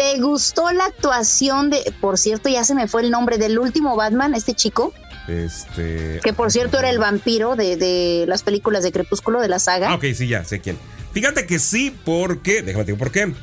¿Te 0.00 0.18
gustó 0.18 0.72
la 0.72 0.86
actuación 0.86 1.68
de, 1.68 1.92
por 2.00 2.16
cierto, 2.16 2.48
ya 2.48 2.64
se 2.64 2.74
me 2.74 2.88
fue 2.88 3.02
el 3.02 3.10
nombre 3.10 3.36
del 3.36 3.58
último 3.58 3.96
Batman, 3.96 4.32
este 4.34 4.54
chico? 4.54 4.94
Este. 5.28 6.20
Que 6.24 6.32
por 6.32 6.50
cierto 6.50 6.78
era 6.78 6.88
el 6.88 6.98
vampiro 6.98 7.54
de, 7.54 8.24
las 8.26 8.42
películas 8.42 8.82
de 8.82 8.92
Crepúsculo 8.92 9.42
de 9.42 9.48
la 9.48 9.58
saga. 9.58 9.90
Ah, 9.90 9.96
ok, 9.96 10.06
sí, 10.14 10.26
ya 10.26 10.42
sé 10.42 10.60
quién. 10.60 10.78
Fíjate 11.12 11.44
que 11.44 11.58
sí, 11.58 11.94
porque. 12.02 12.62
Déjame 12.62 12.84
decir 12.84 12.98
por 12.98 13.12
qué. 13.12 13.34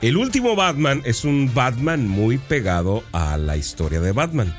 El 0.00 0.16
último 0.16 0.56
Batman 0.56 1.02
es 1.04 1.26
un 1.26 1.52
Batman 1.52 2.08
muy 2.08 2.38
pegado 2.38 3.04
a 3.12 3.36
la 3.36 3.58
historia 3.58 4.00
de 4.00 4.12
Batman. 4.12 4.56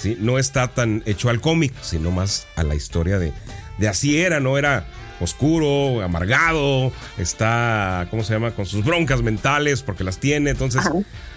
¿sí? 0.00 0.16
No 0.20 0.38
está 0.38 0.68
tan 0.68 1.02
hecho 1.04 1.30
al 1.30 1.40
cómic, 1.40 1.74
sino 1.82 2.12
más 2.12 2.46
a 2.54 2.62
la 2.62 2.76
historia 2.76 3.18
de, 3.18 3.32
de 3.78 3.88
así 3.88 4.20
era, 4.20 4.38
no 4.38 4.56
era 4.56 4.86
oscuro, 5.22 6.02
amargado, 6.02 6.92
está, 7.18 8.06
¿cómo 8.10 8.24
se 8.24 8.34
llama? 8.34 8.52
Con 8.52 8.66
sus 8.66 8.84
broncas 8.84 9.22
mentales 9.22 9.82
porque 9.82 10.04
las 10.04 10.18
tiene. 10.18 10.50
Entonces, 10.50 10.82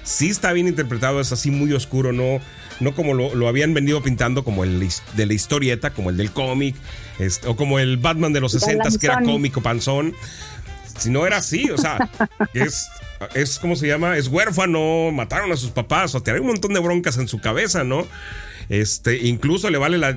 sí 0.04 0.30
está 0.30 0.54
bien 0.54 0.68
interpretado, 0.68 1.22
es 1.22 1.32
así 1.32 1.52
muy 1.52 1.72
oscuro, 1.74 2.12
no, 2.12 2.40
no 2.80 2.96
como 2.96 3.14
lo, 3.14 3.48
habían 3.48 3.74
venido 3.74 4.02
pintando 4.02 4.44
como 4.44 4.64
el 4.64 4.88
de 5.16 5.26
la 5.26 5.34
historieta, 5.34 5.92
como 5.92 6.10
el 6.10 6.18
del 6.18 6.32
cómic, 6.32 6.76
este, 7.20 7.48
o 7.48 7.56
como 7.56 7.80
el 7.80 7.98
Batman 7.98 8.34
de 8.34 8.42
los 8.42 8.52
60 8.52 8.90
que 9.00 9.08
era 9.08 9.22
cómico, 9.22 9.62
panzón. 9.62 10.14
Si 10.98 11.10
no 11.10 11.28
era 11.28 11.38
así, 11.38 11.70
o 11.72 11.78
sea, 11.78 12.10
es, 12.54 12.88
es, 13.34 13.60
¿cómo 13.60 13.76
se 13.76 13.88
llama? 13.88 14.18
Es 14.18 14.28
huérfano, 14.28 15.12
mataron 15.12 15.52
a 15.52 15.58
sus 15.58 15.72
papás, 15.72 16.16
o 16.16 16.24
hay 16.26 16.40
un 16.40 16.48
montón 16.48 16.74
de 16.74 16.80
broncas 16.80 17.18
en 17.18 17.28
su 17.28 17.40
cabeza, 17.40 17.84
¿no? 17.84 18.08
Este, 18.70 19.18
incluso 19.28 19.70
le 19.70 19.78
vale 19.78 19.98
la, 19.98 20.16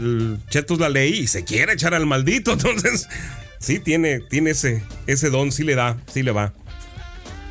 chetos 0.48 0.78
la 0.78 0.88
ley 0.88 1.12
y 1.18 1.26
se 1.26 1.44
quiere 1.44 1.74
echar 1.74 1.94
al 1.94 2.06
maldito. 2.06 2.52
Entonces, 2.54 3.08
sí, 3.58 3.78
tiene, 3.78 4.20
tiene 4.20 4.50
ese, 4.50 4.84
ese 5.06 5.30
don, 5.30 5.52
sí 5.52 5.64
le 5.64 5.74
da, 5.74 5.98
sí 6.12 6.22
le 6.22 6.32
va. 6.32 6.52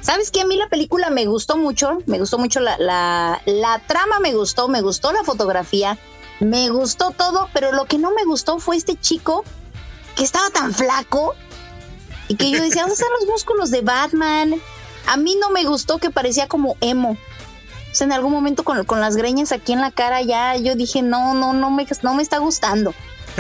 ¿Sabes 0.02 0.32
qué? 0.32 0.42
A 0.42 0.46
mí 0.46 0.56
la 0.56 0.70
película 0.70 1.10
me 1.10 1.26
gustó 1.26 1.58
mucho, 1.58 2.00
me 2.06 2.20
gustó 2.20 2.38
mucho 2.38 2.60
la, 2.60 2.78
la, 2.78 3.82
trama, 3.88 4.20
me 4.20 4.34
gustó, 4.34 4.70
me 4.70 4.82
gustó 4.82 5.12
la 5.12 5.24
fotografía, 5.24 5.98
me 6.40 6.70
gustó 6.70 7.12
todo, 7.12 7.50
pero 7.54 7.74
lo 7.74 7.86
que 7.86 7.98
no 7.98 8.12
me 8.12 8.24
gustó 8.24 8.60
fue 8.60 8.78
este 8.78 8.96
chico 8.96 9.44
que 10.16 10.24
estaba 10.24 10.50
tan 10.50 10.74
flaco 10.74 11.36
y 12.30 12.36
que 12.36 12.52
yo 12.52 12.62
decía, 12.62 12.82
¿dónde 12.82 12.94
están 12.94 13.10
los 13.20 13.28
músculos 13.28 13.70
de 13.70 13.82
Batman? 13.82 14.56
A 15.08 15.18
mí 15.18 15.36
no 15.40 15.50
me 15.50 15.66
gustó 15.66 15.98
que 15.98 16.10
parecía 16.10 16.48
como 16.48 16.78
emo 16.80 17.18
en 18.04 18.12
algún 18.12 18.32
momento 18.32 18.64
con, 18.64 18.84
con 18.86 19.00
las 19.00 19.16
greñas 19.16 19.52
aquí 19.52 19.74
en 19.74 19.82
la 19.82 19.92
cara 19.92 20.22
ya 20.22 20.56
yo 20.58 20.76
dije, 20.76 21.02
no, 21.02 21.34
no, 21.34 21.54
no 21.54 21.70
me, 21.70 21.86
no 22.04 22.14
me 22.14 22.24
está 22.24 22.38
gustando. 22.38 22.94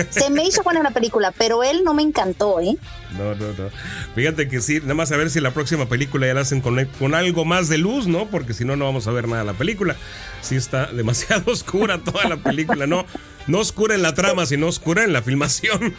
Se 0.09 0.29
me 0.29 0.43
hizo 0.45 0.63
buena 0.63 0.83
la 0.83 0.91
película, 0.91 1.33
pero 1.37 1.63
él 1.63 1.83
no 1.83 1.93
me 1.93 2.03
encantó, 2.03 2.59
¿eh? 2.59 2.77
No, 3.17 3.35
no, 3.35 3.47
no. 3.47 3.69
Fíjate 4.15 4.47
que 4.47 4.61
sí, 4.61 4.79
nada 4.81 4.93
más 4.93 5.11
a 5.11 5.17
ver 5.17 5.29
si 5.29 5.39
la 5.39 5.51
próxima 5.51 5.87
película 5.87 6.27
ya 6.27 6.33
la 6.33 6.41
hacen 6.41 6.61
con, 6.61 6.83
con 6.99 7.15
algo 7.15 7.45
más 7.45 7.69
de 7.69 7.77
luz, 7.77 8.07
¿no? 8.07 8.27
Porque 8.27 8.53
si 8.53 8.65
no, 8.65 8.75
no 8.75 8.85
vamos 8.85 9.07
a 9.07 9.11
ver 9.11 9.27
nada 9.27 9.41
de 9.41 9.47
la 9.47 9.57
película. 9.57 9.95
Sí 10.41 10.55
está 10.55 10.85
demasiado 10.93 11.51
oscura 11.51 11.99
toda 11.99 12.27
la 12.27 12.37
película, 12.37 12.87
¿no? 12.87 13.05
No 13.47 13.59
oscura 13.59 13.95
en 13.95 14.01
la 14.01 14.13
trama, 14.13 14.45
sino 14.45 14.67
oscura 14.67 15.03
en 15.03 15.13
la 15.13 15.21
filmación. 15.21 15.95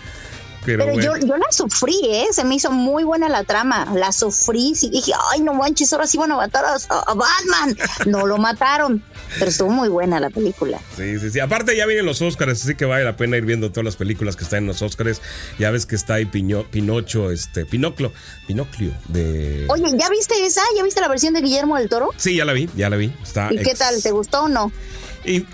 Pero, 0.64 0.92
yo, 1.00 1.16
yo, 1.16 1.36
la 1.36 1.50
sufrí, 1.50 1.98
¿eh? 2.04 2.26
Se 2.30 2.44
me 2.44 2.56
hizo 2.56 2.70
muy 2.70 3.04
buena 3.04 3.28
la 3.28 3.44
trama. 3.44 3.86
La 3.94 4.12
sufrí. 4.12 4.72
y 4.80 4.90
dije, 4.90 5.12
ay, 5.32 5.40
no 5.40 5.54
manches, 5.54 5.92
ahora 5.92 6.06
sí 6.06 6.18
van 6.18 6.32
a 6.32 6.36
matar 6.36 6.64
a, 6.64 7.14
Batman. 7.14 7.76
No 8.06 8.26
lo 8.26 8.38
mataron. 8.38 9.02
Pero 9.38 9.50
estuvo 9.50 9.70
muy 9.70 9.88
buena 9.88 10.20
la 10.20 10.30
película. 10.30 10.80
Sí, 10.96 11.18
sí, 11.18 11.30
sí. 11.30 11.40
Aparte 11.40 11.76
ya 11.76 11.86
vienen 11.86 12.06
los 12.06 12.22
Oscars, 12.22 12.62
así 12.62 12.74
que 12.74 12.84
vale 12.84 13.04
la 13.04 13.16
pena 13.16 13.36
ir 13.36 13.44
viendo 13.44 13.70
todas 13.70 13.84
las 13.84 13.96
películas 13.96 14.36
que 14.36 14.44
están 14.44 14.60
en 14.60 14.66
los 14.66 14.82
Oscars. 14.82 15.20
Ya 15.58 15.70
ves 15.70 15.86
que 15.86 15.96
está 15.96 16.14
ahí 16.14 16.26
Pinocho, 16.26 17.30
este, 17.30 17.64
Pinoclo, 17.64 18.12
Pinoclio 18.46 18.92
de... 19.08 19.66
Oye, 19.68 19.84
¿ya 19.96 20.08
viste 20.08 20.34
esa? 20.44 20.62
¿Ya 20.76 20.82
viste 20.82 21.00
la 21.00 21.08
versión 21.08 21.34
de 21.34 21.40
Guillermo 21.40 21.76
del 21.76 21.88
Toro? 21.88 22.10
Sí, 22.16 22.36
ya 22.36 22.44
la 22.44 22.52
vi, 22.52 22.68
ya 22.76 22.90
la 22.90 22.96
vi. 22.96 23.12
Está 23.22 23.48
¿Y 23.52 23.58
qué 23.58 23.74
tal? 23.74 24.02
¿Te 24.02 24.10
gustó 24.10 24.44
o 24.44 24.48
no? 24.48 24.72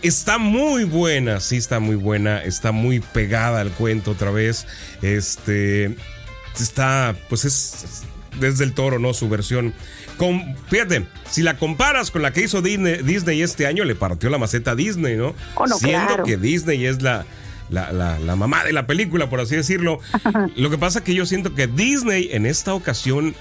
Está 0.03 0.39
muy 0.39 0.85
buena, 0.85 1.41
sí 1.41 1.57
está 1.57 1.81
muy 1.81 1.97
buena, 1.97 2.43
está 2.43 2.73
muy 2.73 3.01
pegada 3.01 3.61
al 3.61 3.71
cuento 3.71 4.13
otra 4.13 4.31
vez. 4.31 4.67
Este 5.03 5.97
está, 6.59 7.17
pues 7.29 7.45
es 7.45 8.05
desde 8.39 8.65
el 8.65 8.73
toro, 8.73 8.99
¿no? 8.99 9.15
Su 9.15 9.29
versión. 9.29 9.75
Con, 10.17 10.57
fíjate, 10.69 11.07
si 11.29 11.43
la 11.43 11.59
comparas 11.59 12.11
con 12.11 12.23
la 12.23 12.33
que 12.33 12.43
hizo 12.43 12.63
Disney, 12.63 13.43
este 13.43 13.67
año, 13.67 13.85
le 13.85 13.95
partió 13.95 14.31
la 14.31 14.39
maceta 14.39 14.73
a 14.73 14.75
Disney, 14.77 15.17
¿no? 15.17 15.35
Oh, 15.57 15.67
Siendo 15.67 16.23
que 16.23 16.37
Disney 16.37 16.87
es 16.87 17.03
la, 17.03 17.27
la, 17.71 17.93
la, 17.93 18.37
mamá 18.37 18.65
de 18.65 18.73
la 18.73 18.87
película, 18.87 19.29
por 19.29 19.41
así 19.41 19.57
decirlo. 19.57 19.99
Lo 20.57 20.71
que 20.71 20.79
pasa 20.79 21.03
que 21.03 21.15
yo 21.15 21.27
siento 21.27 21.55
que 21.55 21.67
Disney 21.67 22.29
en 22.33 22.47
esta 22.47 22.75
ocasión, 22.75 23.35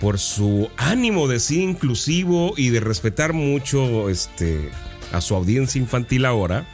por 0.00 0.18
su 0.18 0.70
ánimo 0.76 1.28
de 1.28 1.40
ser 1.40 1.58
inclusivo 1.58 2.54
y 2.56 2.70
de 2.70 2.80
respetar 2.80 3.32
mucho 3.32 4.08
este, 4.08 4.70
a 5.14 5.20
su 5.20 5.34
audiencia 5.34 5.80
infantil 5.80 6.24
ahora, 6.24 6.66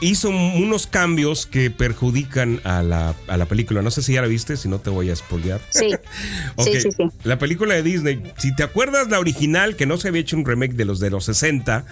hizo 0.00 0.30
unos 0.30 0.86
cambios 0.86 1.46
que 1.46 1.70
perjudican 1.70 2.60
a 2.64 2.82
la, 2.82 3.46
película. 3.46 3.82
No 3.82 3.90
sé 3.90 4.02
si 4.02 4.14
ya 4.14 4.22
la 4.22 4.28
viste, 4.28 4.56
si 4.56 4.68
no 4.68 4.80
te 4.80 4.90
voy 4.90 5.10
a 5.10 5.16
spoilear. 5.16 5.60
Sí. 5.70 5.90
sí, 6.58 6.80
sí, 6.80 6.88
La 7.24 7.38
película 7.38 7.74
de 7.74 7.82
Disney, 7.82 8.22
si 8.38 8.54
te 8.54 8.62
acuerdas 8.62 9.08
la 9.08 9.18
original, 9.18 9.76
que 9.76 9.86
no 9.86 9.96
se 9.98 10.08
había 10.08 10.22
hecho 10.22 10.36
un 10.36 10.44
remake 10.44 10.74
de 10.74 10.84
los 10.84 11.00
de 11.00 11.10
los 11.10 11.24
60, 11.24 11.84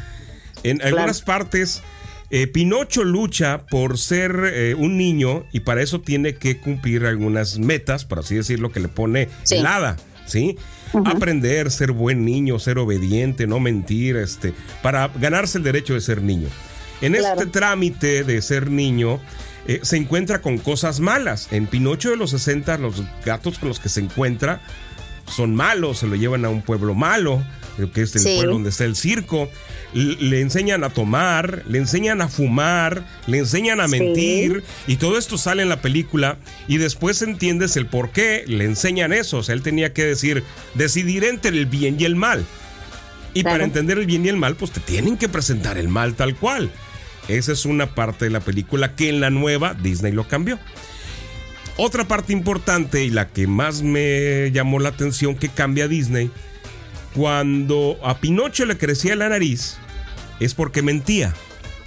en 0.65 0.83
algunas 0.83 1.23
partes... 1.23 1.83
Eh, 2.31 2.47
Pinocho 2.47 3.05
lucha 3.05 3.65
por 3.71 3.97
ser 3.97 4.53
eh, 4.53 4.75
un 4.75 4.99
niño 4.99 5.47
y 5.51 5.61
para 5.61 5.81
eso 5.81 6.03
tiene 6.03 6.35
que 6.35 6.59
cumplir 6.59 7.07
algunas 7.07 7.59
metas, 7.59 8.05
por 8.05 8.19
así 8.19 8.35
decirlo, 8.35 8.71
que 8.71 8.81
le 8.81 8.89
pone 8.89 9.31
helada, 9.49 9.97
¿sí? 10.29 10.57
Aprender, 11.05 11.71
ser 11.71 11.93
buen 11.93 12.25
niño, 12.25 12.59
ser 12.59 12.79
obediente, 12.79 13.47
no 13.47 13.61
mentir, 13.61 14.17
este, 14.17 14.55
para 14.83 15.09
ganarse 15.09 15.59
el 15.59 15.65
derecho 15.65 15.95
de 15.95 16.01
ser 16.01 16.23
niño. 16.23 16.49
En 17.01 17.15
este 17.15 17.47
trámite 17.47 18.25
de 18.25 18.43
ser 18.43 18.71
niño, 18.71 19.21
eh, 19.67 19.81
se 19.83 19.97
encuentra 19.97 20.41
con 20.41 20.59
cosas 20.59 20.99
malas. 20.99 21.49
En 21.53 21.67
Pinocho 21.67 22.11
de 22.11 22.17
los 22.17 22.31
60, 22.31 22.79
los 22.79 23.03
gatos 23.25 23.59
con 23.59 23.69
los 23.69 23.79
que 23.81 23.89
se 23.89 24.01
encuentra 24.01 24.61
son 25.31 25.55
malos, 25.55 25.99
se 25.99 26.07
lo 26.07 26.17
llevan 26.17 26.45
a 26.45 26.49
un 26.49 26.63
pueblo 26.63 26.95
malo, 26.95 27.43
que 27.93 28.03
es 28.03 28.17
el 28.17 28.37
pueblo 28.37 28.55
donde 28.55 28.71
está 28.71 28.85
el 28.85 28.97
circo. 28.97 29.49
Le, 29.95 30.41
enseñan 30.41 30.85
a 30.85 30.91
tomar, 30.91 31.63
le 31.67 31.79
enseñan 31.79 32.21
a 32.21 32.29
fumar, 32.29 33.07
le 33.27 33.39
enseñan 33.39 33.81
a 33.81 33.89
mentir, 33.89 34.63
y 34.87 34.97
todo 34.97 35.17
esto 35.17 35.39
sale 35.39 35.63
en 35.63 35.69
la 35.69 35.81
película. 35.81 36.39
Y 36.67 36.77
después 36.79 37.23
entiendes 37.23 37.77
el 37.77 37.87
por 37.87 38.11
qué 38.11 38.45
le 38.47 38.65
enseñan 38.65 39.13
eso. 39.13 39.39
O 39.39 39.43
sea, 39.43 39.55
él 39.55 39.63
tenía 39.63 39.93
que 39.93 40.05
decir, 40.05 40.45
decidir 40.75 41.25
entre 41.25 41.57
el 41.57 41.67
bien 41.67 41.97
y 41.99 42.05
el 42.05 42.17
mal. 42.17 42.45
Y 43.35 43.45
para 43.45 43.65
entender 43.65 43.99
el 43.99 44.07
bien 44.07 44.25
y 44.25 44.29
el 44.29 44.37
mal, 44.37 44.57
pues 44.57 44.73
te 44.73 44.81
tienen 44.81 45.17
que 45.17 45.29
presentar 45.29 45.79
el 45.79 45.89
mal 45.89 46.15
tal 46.15 46.35
cual. 46.35 46.71
Esa 47.29 47.53
es 47.53 47.67
una 47.67 47.95
parte 47.95 48.25
de 48.25 48.31
la 48.31 48.41
película 48.41 48.95
que 48.95 49.11
en 49.11 49.21
la 49.21 49.31
nueva 49.31 49.75
Disney 49.75 50.13
lo 50.13 50.27
cambió. 50.27 50.59
Otra 51.81 52.09
parte 52.09 52.33
importante 52.33 53.05
y 53.05 53.11
la 53.11 53.29
que 53.29 53.47
más 53.47 53.83
me 53.83 54.51
llamó 54.51 54.81
la 54.81 54.89
atención 54.89 55.37
que 55.37 55.49
cambia 55.49 55.87
Disney, 55.87 56.29
cuando 57.15 57.97
a 58.03 58.19
Pinocho 58.19 58.67
le 58.67 58.77
crecía 58.77 59.15
la 59.15 59.29
nariz, 59.29 59.77
es 60.41 60.55
porque 60.55 60.83
mentía. 60.83 61.33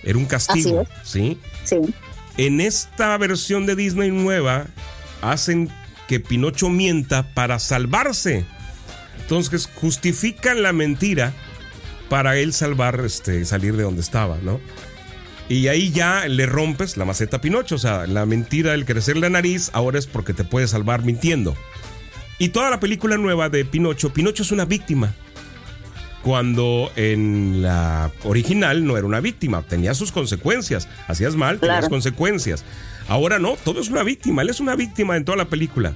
Era 0.03 0.17
un 0.17 0.25
castigo, 0.25 0.87
¿sí? 1.03 1.37
Sí. 1.65 1.75
En 2.37 2.61
esta 2.61 3.17
versión 3.17 3.65
de 3.65 3.75
Disney 3.75 4.11
nueva, 4.11 4.67
hacen 5.21 5.69
que 6.07 6.21
Pinocho 6.21 6.69
mienta 6.69 7.33
para 7.33 7.59
salvarse. 7.59 8.45
Entonces 9.19 9.69
justifican 9.75 10.63
la 10.63 10.71
mentira 10.71 11.33
para 12.09 12.37
él 12.37 12.53
salvar, 12.53 13.01
este, 13.05 13.43
salir 13.43 13.75
de 13.75 13.83
donde 13.83 14.01
estaba, 14.01 14.37
¿no? 14.41 14.61
Y 15.51 15.67
ahí 15.67 15.91
ya 15.91 16.29
le 16.29 16.45
rompes 16.45 16.95
la 16.95 17.03
maceta 17.03 17.37
a 17.37 17.41
Pinocho. 17.41 17.75
O 17.75 17.77
sea, 17.77 18.07
la 18.07 18.25
mentira 18.25 18.71
del 18.71 18.85
crecer 18.85 19.17
la 19.17 19.29
nariz 19.29 19.69
ahora 19.73 19.99
es 19.99 20.07
porque 20.07 20.33
te 20.33 20.45
puede 20.45 20.65
salvar 20.65 21.03
mintiendo. 21.03 21.57
Y 22.37 22.49
toda 22.49 22.69
la 22.69 22.79
película 22.79 23.17
nueva 23.17 23.49
de 23.49 23.65
Pinocho, 23.65 24.13
Pinocho 24.13 24.43
es 24.43 24.53
una 24.53 24.63
víctima. 24.63 25.13
Cuando 26.23 26.89
en 26.95 27.61
la 27.61 28.11
original 28.23 28.85
no 28.85 28.95
era 28.95 29.05
una 29.05 29.19
víctima, 29.19 29.61
tenía 29.63 29.93
sus 29.93 30.13
consecuencias. 30.13 30.87
Hacías 31.09 31.35
mal, 31.35 31.59
tenías 31.59 31.89
consecuencias. 31.89 32.63
Ahora 33.09 33.37
no, 33.37 33.57
todo 33.61 33.81
es 33.81 33.89
una 33.89 34.03
víctima. 34.03 34.43
Él 34.43 34.49
es 34.51 34.61
una 34.61 34.77
víctima 34.77 35.17
en 35.17 35.25
toda 35.25 35.37
la 35.37 35.49
película. 35.49 35.91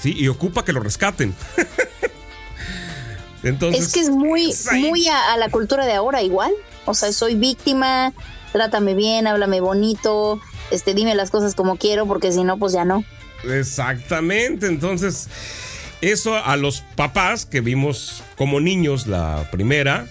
Sí, 0.00 0.16
y 0.18 0.26
ocupa 0.26 0.64
que 0.64 0.72
lo 0.72 0.80
rescaten. 0.80 1.32
Entonces, 3.44 3.86
es 3.86 3.92
que 3.92 4.00
es 4.00 4.10
muy, 4.10 4.52
muy 4.80 5.06
a, 5.06 5.34
a, 5.34 5.36
la 5.36 5.48
cultura 5.48 5.86
de 5.86 5.92
ahora 5.92 6.22
igual. 6.22 6.50
O 6.86 6.94
sea, 6.94 7.12
soy 7.12 7.36
víctima, 7.36 8.12
trátame 8.52 8.94
bien, 8.94 9.26
háblame 9.26 9.60
bonito, 9.60 10.40
este, 10.70 10.94
dime 10.94 11.14
las 11.14 11.30
cosas 11.30 11.54
como 11.54 11.76
quiero, 11.76 12.06
porque 12.06 12.32
si 12.32 12.44
no, 12.44 12.58
pues 12.58 12.72
ya 12.72 12.84
no. 12.84 13.04
Exactamente, 13.44 14.66
entonces, 14.66 15.28
eso 16.00 16.36
a 16.36 16.56
los 16.56 16.82
papás 16.96 17.46
que 17.46 17.60
vimos 17.60 18.22
como 18.36 18.60
niños 18.60 19.06
la 19.06 19.48
primera, 19.50 20.06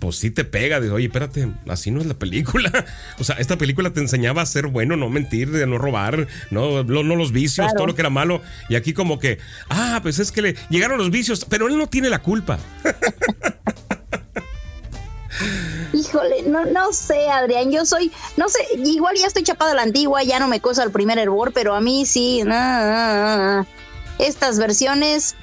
pues 0.00 0.16
sí 0.16 0.30
te 0.30 0.44
pega 0.44 0.80
de, 0.80 0.90
oye, 0.90 1.06
espérate, 1.06 1.48
así 1.68 1.90
no 1.90 2.00
es 2.00 2.06
la 2.06 2.14
película. 2.14 2.70
O 3.20 3.24
sea, 3.24 3.36
esta 3.36 3.58
película 3.58 3.90
te 3.90 4.00
enseñaba 4.00 4.40
a 4.40 4.46
ser 4.46 4.68
bueno, 4.68 4.96
no 4.96 5.10
mentir, 5.10 5.50
de 5.50 5.66
no 5.66 5.76
robar, 5.76 6.26
no, 6.50 6.82
no, 6.82 7.02
los 7.02 7.32
vicios, 7.32 7.70
todo 7.74 7.86
lo 7.86 7.94
que 7.94 8.00
era 8.00 8.08
malo. 8.08 8.40
Y 8.70 8.76
aquí 8.76 8.94
como 8.94 9.18
que, 9.18 9.38
ah, 9.68 10.00
pues 10.02 10.18
es 10.18 10.32
que 10.32 10.40
le 10.40 10.56
llegaron 10.70 10.96
los 10.96 11.10
vicios, 11.10 11.44
pero 11.44 11.68
él 11.68 11.76
no 11.76 11.86
tiene 11.86 12.08
la 12.08 12.20
culpa. 12.20 12.58
Híjole, 16.10 16.42
no, 16.42 16.64
no 16.64 16.92
sé, 16.92 17.30
Adrián, 17.30 17.70
yo 17.70 17.86
soy, 17.86 18.10
no 18.36 18.48
sé, 18.48 18.58
igual 18.84 19.14
ya 19.16 19.28
estoy 19.28 19.44
chapado 19.44 19.70
a 19.70 19.74
la 19.74 19.82
antigua, 19.82 20.24
ya 20.24 20.40
no 20.40 20.48
me 20.48 20.60
cosa 20.60 20.82
el 20.82 20.90
primer 20.90 21.18
hervor, 21.18 21.52
pero 21.52 21.72
a 21.72 21.80
mí 21.80 22.04
sí, 22.04 22.42
estas 24.18 24.58
versiones, 24.58 25.36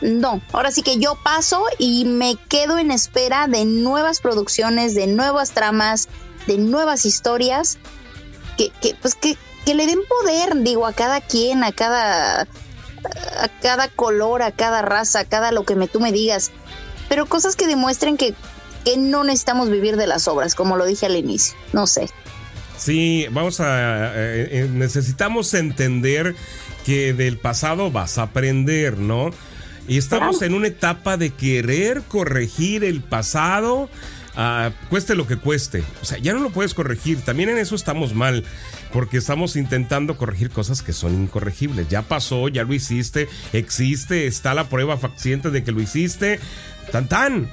no, 0.00 0.40
ahora 0.52 0.72
sí 0.72 0.82
que 0.82 0.98
yo 0.98 1.16
paso 1.22 1.62
y 1.78 2.04
me 2.04 2.34
quedo 2.48 2.78
en 2.78 2.90
espera 2.90 3.46
de 3.46 3.64
nuevas 3.64 4.20
producciones, 4.20 4.96
de 4.96 5.06
nuevas 5.06 5.52
tramas, 5.52 6.08
de 6.48 6.58
nuevas 6.58 7.06
historias, 7.06 7.78
que, 8.56 8.70
que 8.70 8.96
pues 9.00 9.14
que, 9.14 9.36
que 9.64 9.76
le 9.76 9.86
den 9.86 10.00
poder, 10.08 10.56
digo, 10.62 10.84
a 10.84 10.94
cada 10.94 11.20
quien, 11.20 11.62
a 11.62 11.70
cada, 11.70 12.40
a 12.40 13.48
cada 13.62 13.86
color, 13.86 14.42
a 14.42 14.50
cada 14.50 14.82
raza, 14.82 15.20
a 15.20 15.24
cada 15.26 15.52
lo 15.52 15.64
que 15.64 15.76
me, 15.76 15.86
tú 15.86 16.00
me 16.00 16.10
digas, 16.10 16.50
pero 17.08 17.26
cosas 17.26 17.54
que 17.54 17.68
demuestren 17.68 18.16
que 18.16 18.34
que 18.88 18.96
no 18.96 19.24
necesitamos 19.24 19.70
vivir 19.70 19.96
de 19.96 20.06
las 20.06 20.28
obras, 20.28 20.54
como 20.54 20.76
lo 20.76 20.86
dije 20.86 21.06
al 21.06 21.16
inicio. 21.16 21.56
No 21.72 21.86
sé. 21.86 22.08
Sí, 22.76 23.26
vamos 23.30 23.60
a... 23.60 24.12
Eh, 24.14 24.48
eh, 24.50 24.68
necesitamos 24.72 25.52
entender 25.54 26.34
que 26.86 27.12
del 27.12 27.38
pasado 27.38 27.90
vas 27.90 28.18
a 28.18 28.22
aprender, 28.22 28.98
¿no? 28.98 29.30
Y 29.88 29.98
estamos 29.98 30.42
en 30.42 30.54
una 30.54 30.68
etapa 30.68 31.16
de 31.16 31.30
querer 31.30 32.02
corregir 32.08 32.84
el 32.84 33.02
pasado, 33.02 33.88
ah, 34.36 34.70
cueste 34.90 35.14
lo 35.14 35.26
que 35.26 35.36
cueste. 35.36 35.82
O 36.02 36.04
sea, 36.04 36.18
ya 36.18 36.34
no 36.34 36.40
lo 36.40 36.50
puedes 36.50 36.74
corregir. 36.74 37.20
También 37.22 37.48
en 37.48 37.58
eso 37.58 37.74
estamos 37.74 38.14
mal, 38.14 38.44
porque 38.92 39.16
estamos 39.16 39.56
intentando 39.56 40.16
corregir 40.16 40.50
cosas 40.50 40.82
que 40.82 40.92
son 40.92 41.14
incorregibles. 41.14 41.88
Ya 41.88 42.02
pasó, 42.02 42.48
ya 42.48 42.64
lo 42.64 42.74
hiciste, 42.74 43.28
existe, 43.52 44.26
está 44.26 44.54
la 44.54 44.68
prueba 44.68 44.98
faciente 44.98 45.50
de 45.50 45.64
que 45.64 45.72
lo 45.72 45.80
hiciste. 45.80 46.38
Tan 46.92 47.08
tan 47.08 47.50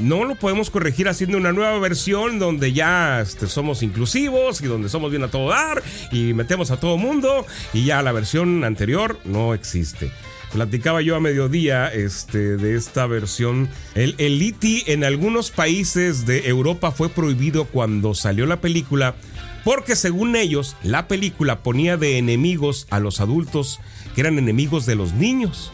no 0.00 0.24
lo 0.24 0.34
podemos 0.34 0.70
corregir 0.70 1.08
haciendo 1.08 1.38
una 1.38 1.52
nueva 1.52 1.78
versión 1.78 2.38
donde 2.38 2.72
ya 2.72 3.20
este, 3.20 3.46
somos 3.46 3.82
inclusivos 3.82 4.60
y 4.60 4.66
donde 4.66 4.88
somos 4.88 5.10
bien 5.10 5.22
a 5.22 5.28
todo 5.28 5.48
dar 5.48 5.82
y 6.12 6.34
metemos 6.34 6.70
a 6.70 6.78
todo 6.78 6.96
mundo 6.98 7.46
y 7.72 7.84
ya 7.84 8.02
la 8.02 8.12
versión 8.12 8.64
anterior 8.64 9.18
no 9.24 9.54
existe. 9.54 10.10
Platicaba 10.52 11.02
yo 11.02 11.16
a 11.16 11.20
mediodía 11.20 11.88
este, 11.88 12.56
de 12.56 12.76
esta 12.76 13.06
versión. 13.06 13.68
El, 13.94 14.14
el 14.18 14.54
en 14.86 15.04
algunos 15.04 15.50
países 15.50 16.24
de 16.24 16.48
Europa 16.48 16.92
fue 16.92 17.08
prohibido 17.08 17.64
cuando 17.64 18.14
salió 18.14 18.46
la 18.46 18.60
película 18.60 19.16
porque 19.64 19.96
según 19.96 20.36
ellos 20.36 20.76
la 20.84 21.08
película 21.08 21.62
ponía 21.64 21.96
de 21.96 22.18
enemigos 22.18 22.86
a 22.90 23.00
los 23.00 23.20
adultos 23.20 23.80
que 24.14 24.20
eran 24.20 24.38
enemigos 24.38 24.86
de 24.86 24.94
los 24.94 25.12
niños. 25.12 25.72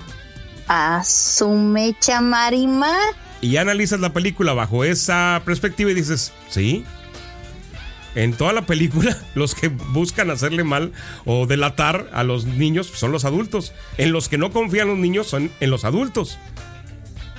A 0.66 1.04
su 1.04 1.50
y 3.42 3.56
analizas 3.58 4.00
la 4.00 4.12
película 4.14 4.54
bajo 4.54 4.84
esa 4.84 5.42
perspectiva 5.44 5.90
y 5.90 5.94
dices, 5.94 6.32
sí. 6.48 6.84
En 8.14 8.34
toda 8.34 8.52
la 8.52 8.66
película, 8.66 9.18
los 9.34 9.54
que 9.54 9.68
buscan 9.68 10.30
hacerle 10.30 10.64
mal 10.64 10.92
o 11.26 11.46
delatar 11.46 12.08
a 12.12 12.22
los 12.22 12.46
niños 12.46 12.86
son 12.86 13.10
los 13.12 13.24
adultos. 13.24 13.72
En 13.98 14.12
los 14.12 14.28
que 14.28 14.38
no 14.38 14.52
confían 14.52 14.88
los 14.88 14.98
niños 14.98 15.26
son 15.26 15.50
en 15.60 15.70
los 15.70 15.84
adultos. 15.84 16.38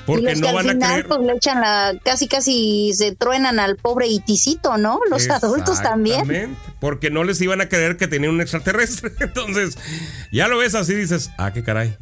Porque 0.06 0.36
no 0.36 0.54
van 0.54 0.70
a 0.70 0.78
creer. 0.78 1.08
Pues 1.08 1.22
le 1.22 1.34
echan 1.34 1.62
la, 1.62 1.94
casi 2.04 2.28
casi 2.28 2.92
se 2.94 3.16
truenan 3.16 3.60
al 3.60 3.78
pobre 3.78 4.08
iticito, 4.08 4.78
¿no? 4.78 5.00
Los 5.10 5.30
adultos 5.30 5.82
también. 5.82 6.58
Porque 6.82 7.10
no 7.10 7.24
les 7.24 7.40
iban 7.40 7.62
a 7.62 7.70
creer 7.70 7.96
que 7.96 8.10
tenían 8.10 8.34
un 8.34 8.42
extraterrestre. 8.42 9.14
Entonces, 9.22 9.78
ya 10.34 10.50
lo 10.50 10.58
ves 10.58 10.76
así 10.76 10.94
dices, 10.94 11.32
ah, 11.38 11.54
qué 11.54 11.64
caray. 11.64 11.98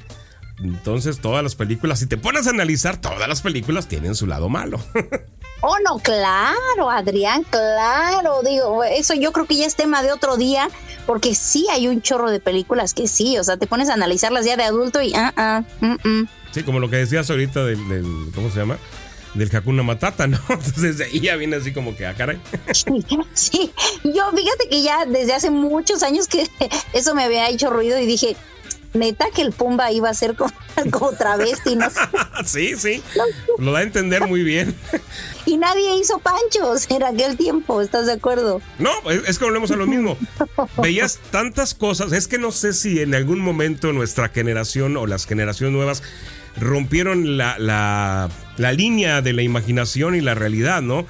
Entonces 0.64 1.20
todas 1.20 1.44
las 1.44 1.56
películas, 1.56 2.00
si 2.00 2.08
te 2.08 2.18
pones 2.18 2.48
a 2.48 2.52
analizar, 2.52 3.00
todas 3.00 3.28
las 3.28 3.42
películas 3.42 3.88
tienen 3.88 4.16
su 4.16 4.28
lado 4.28 4.50
malo. 4.50 4.80
oh, 5.62 5.78
no, 5.86 6.00
claro, 6.00 6.90
Adrián, 6.90 7.44
claro. 7.50 8.42
Digo, 8.44 8.84
eso 8.84 9.14
yo 9.14 9.32
creo 9.32 9.46
que 9.46 9.56
ya 9.56 9.66
es 9.66 9.76
tema 9.76 10.04
de 10.04 10.12
otro 10.12 10.38
día, 10.38 10.70
porque 11.06 11.34
sí 11.36 11.68
hay 11.72 11.88
un 11.88 12.02
chorro 12.02 12.30
de 12.30 12.40
películas 12.40 12.94
que 12.94 13.08
sí, 13.08 13.38
o 13.38 13.44
sea, 13.44 13.58
te 13.58 13.68
pones 13.68 13.90
a 13.90 13.94
analizarlas 13.94 14.46
ya 14.46 14.58
de 14.58 14.64
adulto 14.64 15.02
y... 15.02 15.14
ah, 15.16 15.34
ah 15.36 15.64
Sí, 16.52 16.64
como 16.64 16.80
lo 16.80 16.90
que 16.90 16.98
decías 16.98 17.30
ahorita 17.30 17.64
del, 17.64 17.80
¿cómo 18.36 18.50
se 18.50 18.60
llama? 18.60 18.78
del 19.34 19.56
Hakuna 19.56 19.84
Matata, 19.84 20.28
¿no? 20.28 20.40
Entonces 20.50 21.00
ahí 21.02 21.20
ya 21.20 21.36
viene 21.36 21.56
así 21.56 21.74
como 21.74 21.96
que, 21.96 22.06
ah, 22.06 22.14
caray. 22.14 22.40
Sí, 23.34 23.72
yo 24.04 24.32
fíjate 24.36 24.70
que 24.70 24.82
ya 24.82 25.06
desde 25.06 25.34
hace 25.34 25.50
muchos 25.50 26.04
años 26.04 26.28
que 26.28 26.48
eso 26.94 27.16
me 27.16 27.24
había 27.24 27.50
hecho 27.50 27.70
ruido 27.70 27.98
y 27.98 28.06
dije, 28.06 28.36
neta 28.94 29.26
que 29.34 29.42
el 29.42 29.52
Pumba 29.52 29.92
iba 29.92 30.10
a 30.10 30.14
ser 30.14 30.36
como, 30.36 30.52
como 30.92 31.12
travesti, 31.14 31.76
¿no? 31.76 31.88
sí, 32.46 32.76
sí. 32.78 33.02
Lo 33.58 33.72
da 33.72 33.80
a 33.80 33.84
entender 33.84 34.28
muy 34.28 34.44
bien. 34.44 34.76
y 35.46 35.58
nadie 35.58 35.96
hizo 35.98 36.20
panchos 36.20 36.90
en 36.90 37.04
aquel 37.04 37.38
tiempo, 37.38 37.82
¿estás 37.82 38.06
de 38.06 38.14
acuerdo? 38.14 38.62
No, 38.80 38.92
es, 39.10 39.38
que 39.38 39.46
volvemos 39.46 39.72
a 39.72 39.76
lo 39.76 39.88
mismo. 39.88 40.18
Veías 40.78 41.20
tantas 41.32 41.74
cosas. 41.74 42.12
Es 42.12 42.28
que 42.28 42.38
no 42.38 42.52
sé 42.52 42.74
si 42.74 43.02
en 43.02 43.16
algún 43.16 43.40
momento 43.40 43.94
nuestra 43.94 44.30
generación 44.30 44.98
o 44.98 45.08
las 45.08 45.26
generaciones 45.26 45.74
nuevas 45.74 46.04
rompieron 46.58 47.38
la, 47.38 47.58
la, 47.60 48.30
la 48.58 48.74
línea 48.74 49.22
de 49.22 49.34
la 49.34 49.42
imaginación 49.42 50.16
y 50.16 50.22
la 50.22 50.36
realidad, 50.36 50.82
¿no? 50.82 51.06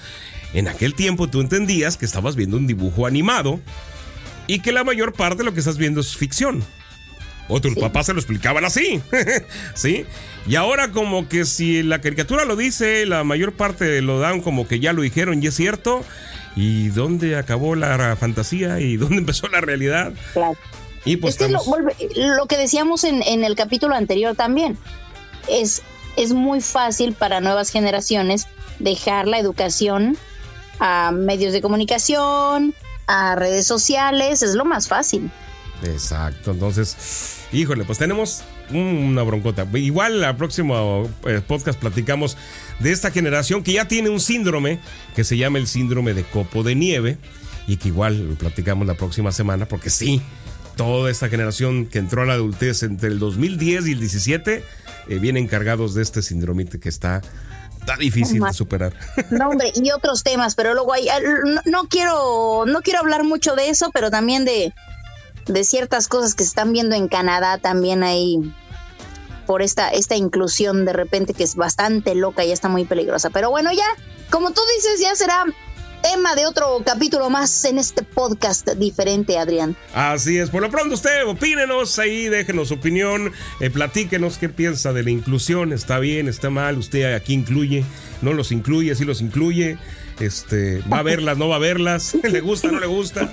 En 0.53 0.67
aquel 0.67 0.93
tiempo 0.93 1.29
tú 1.29 1.41
entendías 1.41 1.97
que 1.97 2.05
estabas 2.05 2.35
viendo 2.35 2.57
un 2.57 2.67
dibujo 2.67 3.07
animado 3.07 3.59
y 4.47 4.59
que 4.59 4.71
la 4.71 4.83
mayor 4.83 5.13
parte 5.13 5.39
de 5.39 5.43
lo 5.45 5.53
que 5.53 5.59
estás 5.59 5.77
viendo 5.77 6.01
es 6.01 6.15
ficción. 6.15 6.63
O 7.53 7.59
tus 7.59 7.75
papás 7.75 8.05
se 8.05 8.13
lo 8.13 8.19
explicaban 8.19 8.63
así. 8.63 9.01
¿Sí? 9.75 10.05
Y 10.47 10.55
ahora 10.55 10.91
como 10.91 11.27
que 11.27 11.43
si 11.43 11.83
la 11.83 11.99
caricatura 11.99 12.45
lo 12.45 12.55
dice, 12.55 13.05
la 13.05 13.25
mayor 13.25 13.51
parte 13.51 14.01
lo 14.01 14.19
dan 14.19 14.41
como 14.41 14.67
que 14.67 14.79
ya 14.79 14.93
lo 14.93 15.01
dijeron 15.01 15.43
y 15.43 15.47
es 15.47 15.55
cierto. 15.55 16.03
¿Y 16.55 16.87
dónde 16.89 17.35
acabó 17.35 17.75
la 17.75 18.15
fantasía 18.15 18.79
y 18.79 18.95
dónde 18.97 19.17
empezó 19.17 19.49
la 19.49 19.59
realidad? 19.59 20.13
Claro. 20.33 20.57
Y 21.03 21.17
pues 21.17 21.41
es 21.41 21.51
lo, 21.51 22.45
que 22.47 22.57
decíamos 22.57 23.03
en, 23.03 23.21
en, 23.23 23.43
el 23.43 23.55
capítulo 23.55 23.95
anterior 23.95 24.35
también. 24.35 24.77
Es, 25.49 25.81
es 26.15 26.31
muy 26.31 26.61
fácil 26.61 27.13
para 27.13 27.41
nuevas 27.41 27.69
generaciones 27.69 28.47
dejar 28.79 29.27
la 29.27 29.39
educación 29.39 30.17
a 30.79 31.11
medios 31.11 31.53
de 31.53 31.61
comunicación, 31.61 32.73
a 33.07 33.35
redes 33.35 33.67
sociales, 33.67 34.41
es 34.41 34.53
lo 34.53 34.63
más 34.63 34.87
fácil. 34.87 35.31
Exacto, 35.83 36.51
entonces, 36.51 37.40
híjole, 37.51 37.83
pues 37.83 37.97
tenemos 37.97 38.43
una 38.71 39.23
broncota. 39.23 39.67
Igual 39.73 40.21
la 40.21 40.37
próxima 40.37 40.75
eh, 41.25 41.41
podcast 41.45 41.79
platicamos 41.79 42.37
de 42.79 42.91
esta 42.91 43.11
generación 43.11 43.63
que 43.63 43.73
ya 43.73 43.87
tiene 43.87 44.09
un 44.09 44.19
síndrome 44.19 44.79
que 45.15 45.23
se 45.23 45.37
llama 45.37 45.57
el 45.57 45.67
síndrome 45.67 46.13
de 46.13 46.23
copo 46.23 46.63
de 46.63 46.75
nieve 46.75 47.17
y 47.67 47.77
que 47.77 47.89
igual 47.89 48.29
lo 48.29 48.35
platicamos 48.35 48.87
la 48.87 48.95
próxima 48.95 49.31
semana 49.31 49.65
porque 49.65 49.89
sí, 49.89 50.21
toda 50.75 51.11
esta 51.11 51.29
generación 51.29 51.85
que 51.85 51.99
entró 51.99 52.23
a 52.23 52.25
la 52.25 52.33
adultez 52.33 52.83
entre 52.83 53.09
el 53.09 53.19
2010 53.19 53.87
y 53.87 53.91
el 53.91 53.99
17 53.99 54.63
eh, 55.07 55.19
vienen 55.19 55.47
cargados 55.47 55.93
de 55.93 56.01
este 56.01 56.21
síndrome 56.21 56.65
que 56.65 56.89
está 56.89 57.21
Está 57.81 57.95
difícil 57.97 58.41
de 58.41 58.53
superar. 58.53 58.93
No, 59.31 59.49
hombre, 59.49 59.71
y 59.73 59.89
otros 59.89 60.21
temas, 60.23 60.53
pero 60.53 60.75
luego 60.75 60.93
hay, 60.93 61.07
no, 61.65 61.87
quiero, 61.87 62.65
no 62.67 62.81
quiero 62.81 62.99
hablar 62.99 63.23
mucho 63.23 63.55
de 63.55 63.69
eso, 63.69 63.89
pero 63.91 64.11
también 64.11 64.45
de, 64.45 64.71
de 65.45 65.63
ciertas 65.63 66.07
cosas 66.07 66.35
que 66.35 66.43
se 66.43 66.49
están 66.49 66.73
viendo 66.73 66.95
en 66.95 67.07
Canadá 67.07 67.57
también 67.57 68.03
hay 68.03 68.39
por 69.45 69.61
esta, 69.61 69.89
esta 69.89 70.15
inclusión 70.15 70.85
de 70.85 70.93
repente 70.93 71.33
que 71.33 71.43
es 71.43 71.55
bastante 71.55 72.15
loca 72.15 72.45
y 72.45 72.51
está 72.51 72.69
muy 72.69 72.85
peligrosa. 72.85 73.29
Pero 73.31 73.49
bueno, 73.49 73.71
ya, 73.71 73.85
como 74.29 74.51
tú 74.51 74.61
dices, 74.77 75.01
ya 75.01 75.15
será 75.15 75.45
tema 76.01 76.35
de 76.35 76.45
otro 76.45 76.81
capítulo 76.85 77.29
más 77.29 77.63
en 77.65 77.77
este 77.77 78.03
podcast 78.03 78.67
diferente, 78.71 79.37
Adrián. 79.37 79.75
Así 79.93 80.37
es, 80.37 80.49
por 80.49 80.61
lo 80.61 80.69
pronto 80.69 80.95
usted 80.95 81.25
opínenos 81.27 81.99
ahí, 81.99 82.27
déjenos 82.27 82.69
su 82.69 82.75
opinión, 82.75 83.31
eh, 83.59 83.69
platíquenos 83.69 84.37
qué 84.37 84.49
piensa 84.49 84.93
de 84.93 85.03
la 85.03 85.11
inclusión, 85.11 85.73
está 85.73 85.99
bien, 85.99 86.27
está 86.27 86.49
mal, 86.49 86.77
usted 86.77 87.13
aquí 87.13 87.33
incluye, 87.33 87.85
no 88.21 88.33
los 88.33 88.51
incluye, 88.51 88.95
sí 88.95 89.05
los 89.05 89.21
incluye, 89.21 89.77
este, 90.19 90.81
va 90.91 90.99
a 90.99 91.03
verlas, 91.03 91.37
no 91.37 91.49
va 91.49 91.57
a 91.57 91.59
verlas, 91.59 92.15
le 92.23 92.41
gusta, 92.41 92.71
no 92.71 92.79
le 92.79 92.87
gusta. 92.87 93.29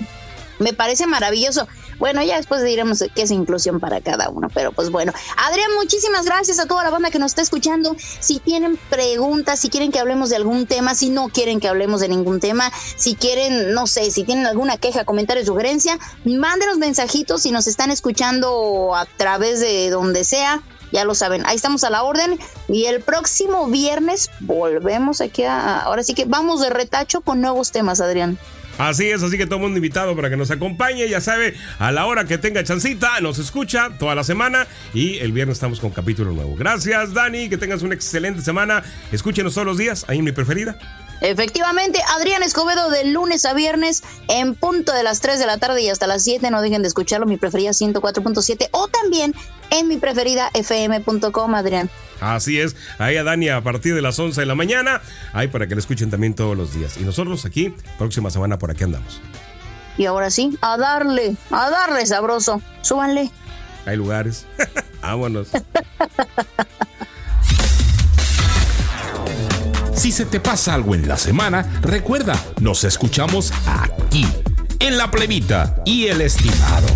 Me 0.58 0.72
parece 0.72 1.06
maravilloso. 1.06 1.68
Bueno, 1.98 2.22
ya 2.22 2.36
después 2.36 2.62
diremos 2.62 3.02
qué 3.14 3.22
es 3.22 3.30
inclusión 3.30 3.80
para 3.80 4.00
cada 4.00 4.28
uno, 4.28 4.48
pero 4.52 4.72
pues 4.72 4.90
bueno. 4.90 5.12
Adrián, 5.36 5.70
muchísimas 5.76 6.24
gracias 6.24 6.58
a 6.58 6.66
toda 6.66 6.84
la 6.84 6.90
banda 6.90 7.10
que 7.10 7.18
nos 7.18 7.32
está 7.32 7.42
escuchando. 7.42 7.96
Si 7.98 8.38
tienen 8.38 8.78
preguntas, 8.88 9.60
si 9.60 9.68
quieren 9.68 9.90
que 9.90 9.98
hablemos 9.98 10.30
de 10.30 10.36
algún 10.36 10.66
tema, 10.66 10.94
si 10.94 11.10
no 11.10 11.28
quieren 11.28 11.60
que 11.60 11.68
hablemos 11.68 12.00
de 12.00 12.08
ningún 12.08 12.40
tema, 12.40 12.70
si 12.96 13.14
quieren, 13.14 13.72
no 13.72 13.86
sé, 13.86 14.10
si 14.10 14.24
tienen 14.24 14.46
alguna 14.46 14.76
queja, 14.76 15.04
comentario, 15.04 15.44
sugerencia, 15.44 15.98
mándenos 16.24 16.78
mensajitos 16.78 17.42
si 17.42 17.50
nos 17.50 17.66
están 17.66 17.90
escuchando 17.90 18.94
a 18.94 19.06
través 19.06 19.60
de 19.60 19.90
donde 19.90 20.24
sea 20.24 20.62
ya 20.92 21.04
lo 21.04 21.14
saben, 21.14 21.44
ahí 21.46 21.56
estamos 21.56 21.84
a 21.84 21.90
la 21.90 22.02
orden 22.02 22.38
y 22.68 22.86
el 22.86 23.02
próximo 23.02 23.66
viernes 23.66 24.30
volvemos 24.40 25.20
aquí 25.20 25.44
a, 25.44 25.80
ahora 25.80 26.02
sí 26.02 26.14
que 26.14 26.24
vamos 26.24 26.60
de 26.60 26.70
retacho 26.70 27.20
con 27.20 27.40
nuevos 27.40 27.72
temas, 27.72 28.00
Adrián. 28.00 28.38
Así 28.78 29.10
es, 29.10 29.22
así 29.24 29.36
que 29.36 29.46
todo 29.46 29.56
el 29.56 29.62
mundo 29.62 29.78
invitado 29.78 30.14
para 30.14 30.30
que 30.30 30.36
nos 30.36 30.52
acompañe, 30.52 31.08
ya 31.08 31.20
sabe, 31.20 31.54
a 31.80 31.90
la 31.90 32.06
hora 32.06 32.24
que 32.24 32.38
tenga 32.38 32.62
chancita, 32.62 33.20
nos 33.20 33.38
escucha 33.40 33.90
toda 33.98 34.14
la 34.14 34.22
semana 34.22 34.68
y 34.94 35.18
el 35.18 35.32
viernes 35.32 35.56
estamos 35.56 35.80
con 35.80 35.90
capítulo 35.90 36.30
nuevo. 36.30 36.54
Gracias, 36.54 37.12
Dani, 37.12 37.48
que 37.48 37.58
tengas 37.58 37.82
una 37.82 37.94
excelente 37.94 38.40
semana. 38.40 38.84
Escúchenos 39.10 39.54
todos 39.54 39.66
los 39.66 39.78
días, 39.78 40.04
ahí 40.08 40.22
mi 40.22 40.30
preferida. 40.30 40.78
Efectivamente, 41.20 42.00
Adrián 42.16 42.44
Escobedo 42.44 42.90
de 42.90 43.04
lunes 43.06 43.44
a 43.44 43.52
viernes 43.52 44.04
en 44.28 44.54
punto 44.54 44.92
de 44.92 45.02
las 45.02 45.20
3 45.20 45.40
de 45.40 45.46
la 45.46 45.58
tarde 45.58 45.82
y 45.82 45.88
hasta 45.88 46.06
las 46.06 46.22
7. 46.22 46.48
No 46.50 46.62
dejen 46.62 46.82
de 46.82 46.88
escucharlo, 46.88 47.26
mi 47.26 47.36
preferida 47.36 47.70
104.7 47.70 48.68
o 48.70 48.86
también 48.86 49.34
en 49.70 49.88
mi 49.88 49.96
preferida 49.96 50.50
fm.com, 50.54 51.54
Adrián. 51.54 51.90
Así 52.20 52.60
es, 52.60 52.76
ahí 52.98 53.16
a 53.16 53.24
Dani 53.24 53.48
a 53.48 53.62
partir 53.62 53.94
de 53.94 54.02
las 54.02 54.18
11 54.18 54.40
de 54.40 54.46
la 54.46 54.54
mañana, 54.54 55.00
ahí 55.32 55.48
para 55.48 55.66
que 55.68 55.74
le 55.74 55.80
escuchen 55.80 56.10
también 56.10 56.34
todos 56.34 56.56
los 56.56 56.74
días. 56.74 56.96
Y 56.98 57.04
nosotros 57.04 57.44
aquí, 57.44 57.74
próxima 57.96 58.30
semana 58.30 58.58
por 58.58 58.70
aquí 58.70 58.84
andamos. 58.84 59.20
Y 59.96 60.06
ahora 60.06 60.30
sí, 60.30 60.56
a 60.60 60.76
darle, 60.76 61.36
a 61.50 61.70
darle 61.70 62.06
sabroso. 62.06 62.62
Súbanle. 62.82 63.30
Hay 63.84 63.96
lugares. 63.96 64.46
Vámonos. 65.02 65.48
Si 69.94 70.12
se 70.12 70.24
te 70.26 70.38
pasa 70.38 70.74
algo 70.74 70.94
en 70.94 71.08
la 71.08 71.16
semana, 71.16 71.80
recuerda, 71.82 72.40
nos 72.60 72.84
escuchamos 72.84 73.52
aquí, 73.66 74.26
en 74.78 74.96
la 74.96 75.10
plebita 75.10 75.82
y 75.84 76.06
el 76.06 76.20
estimado. 76.20 76.86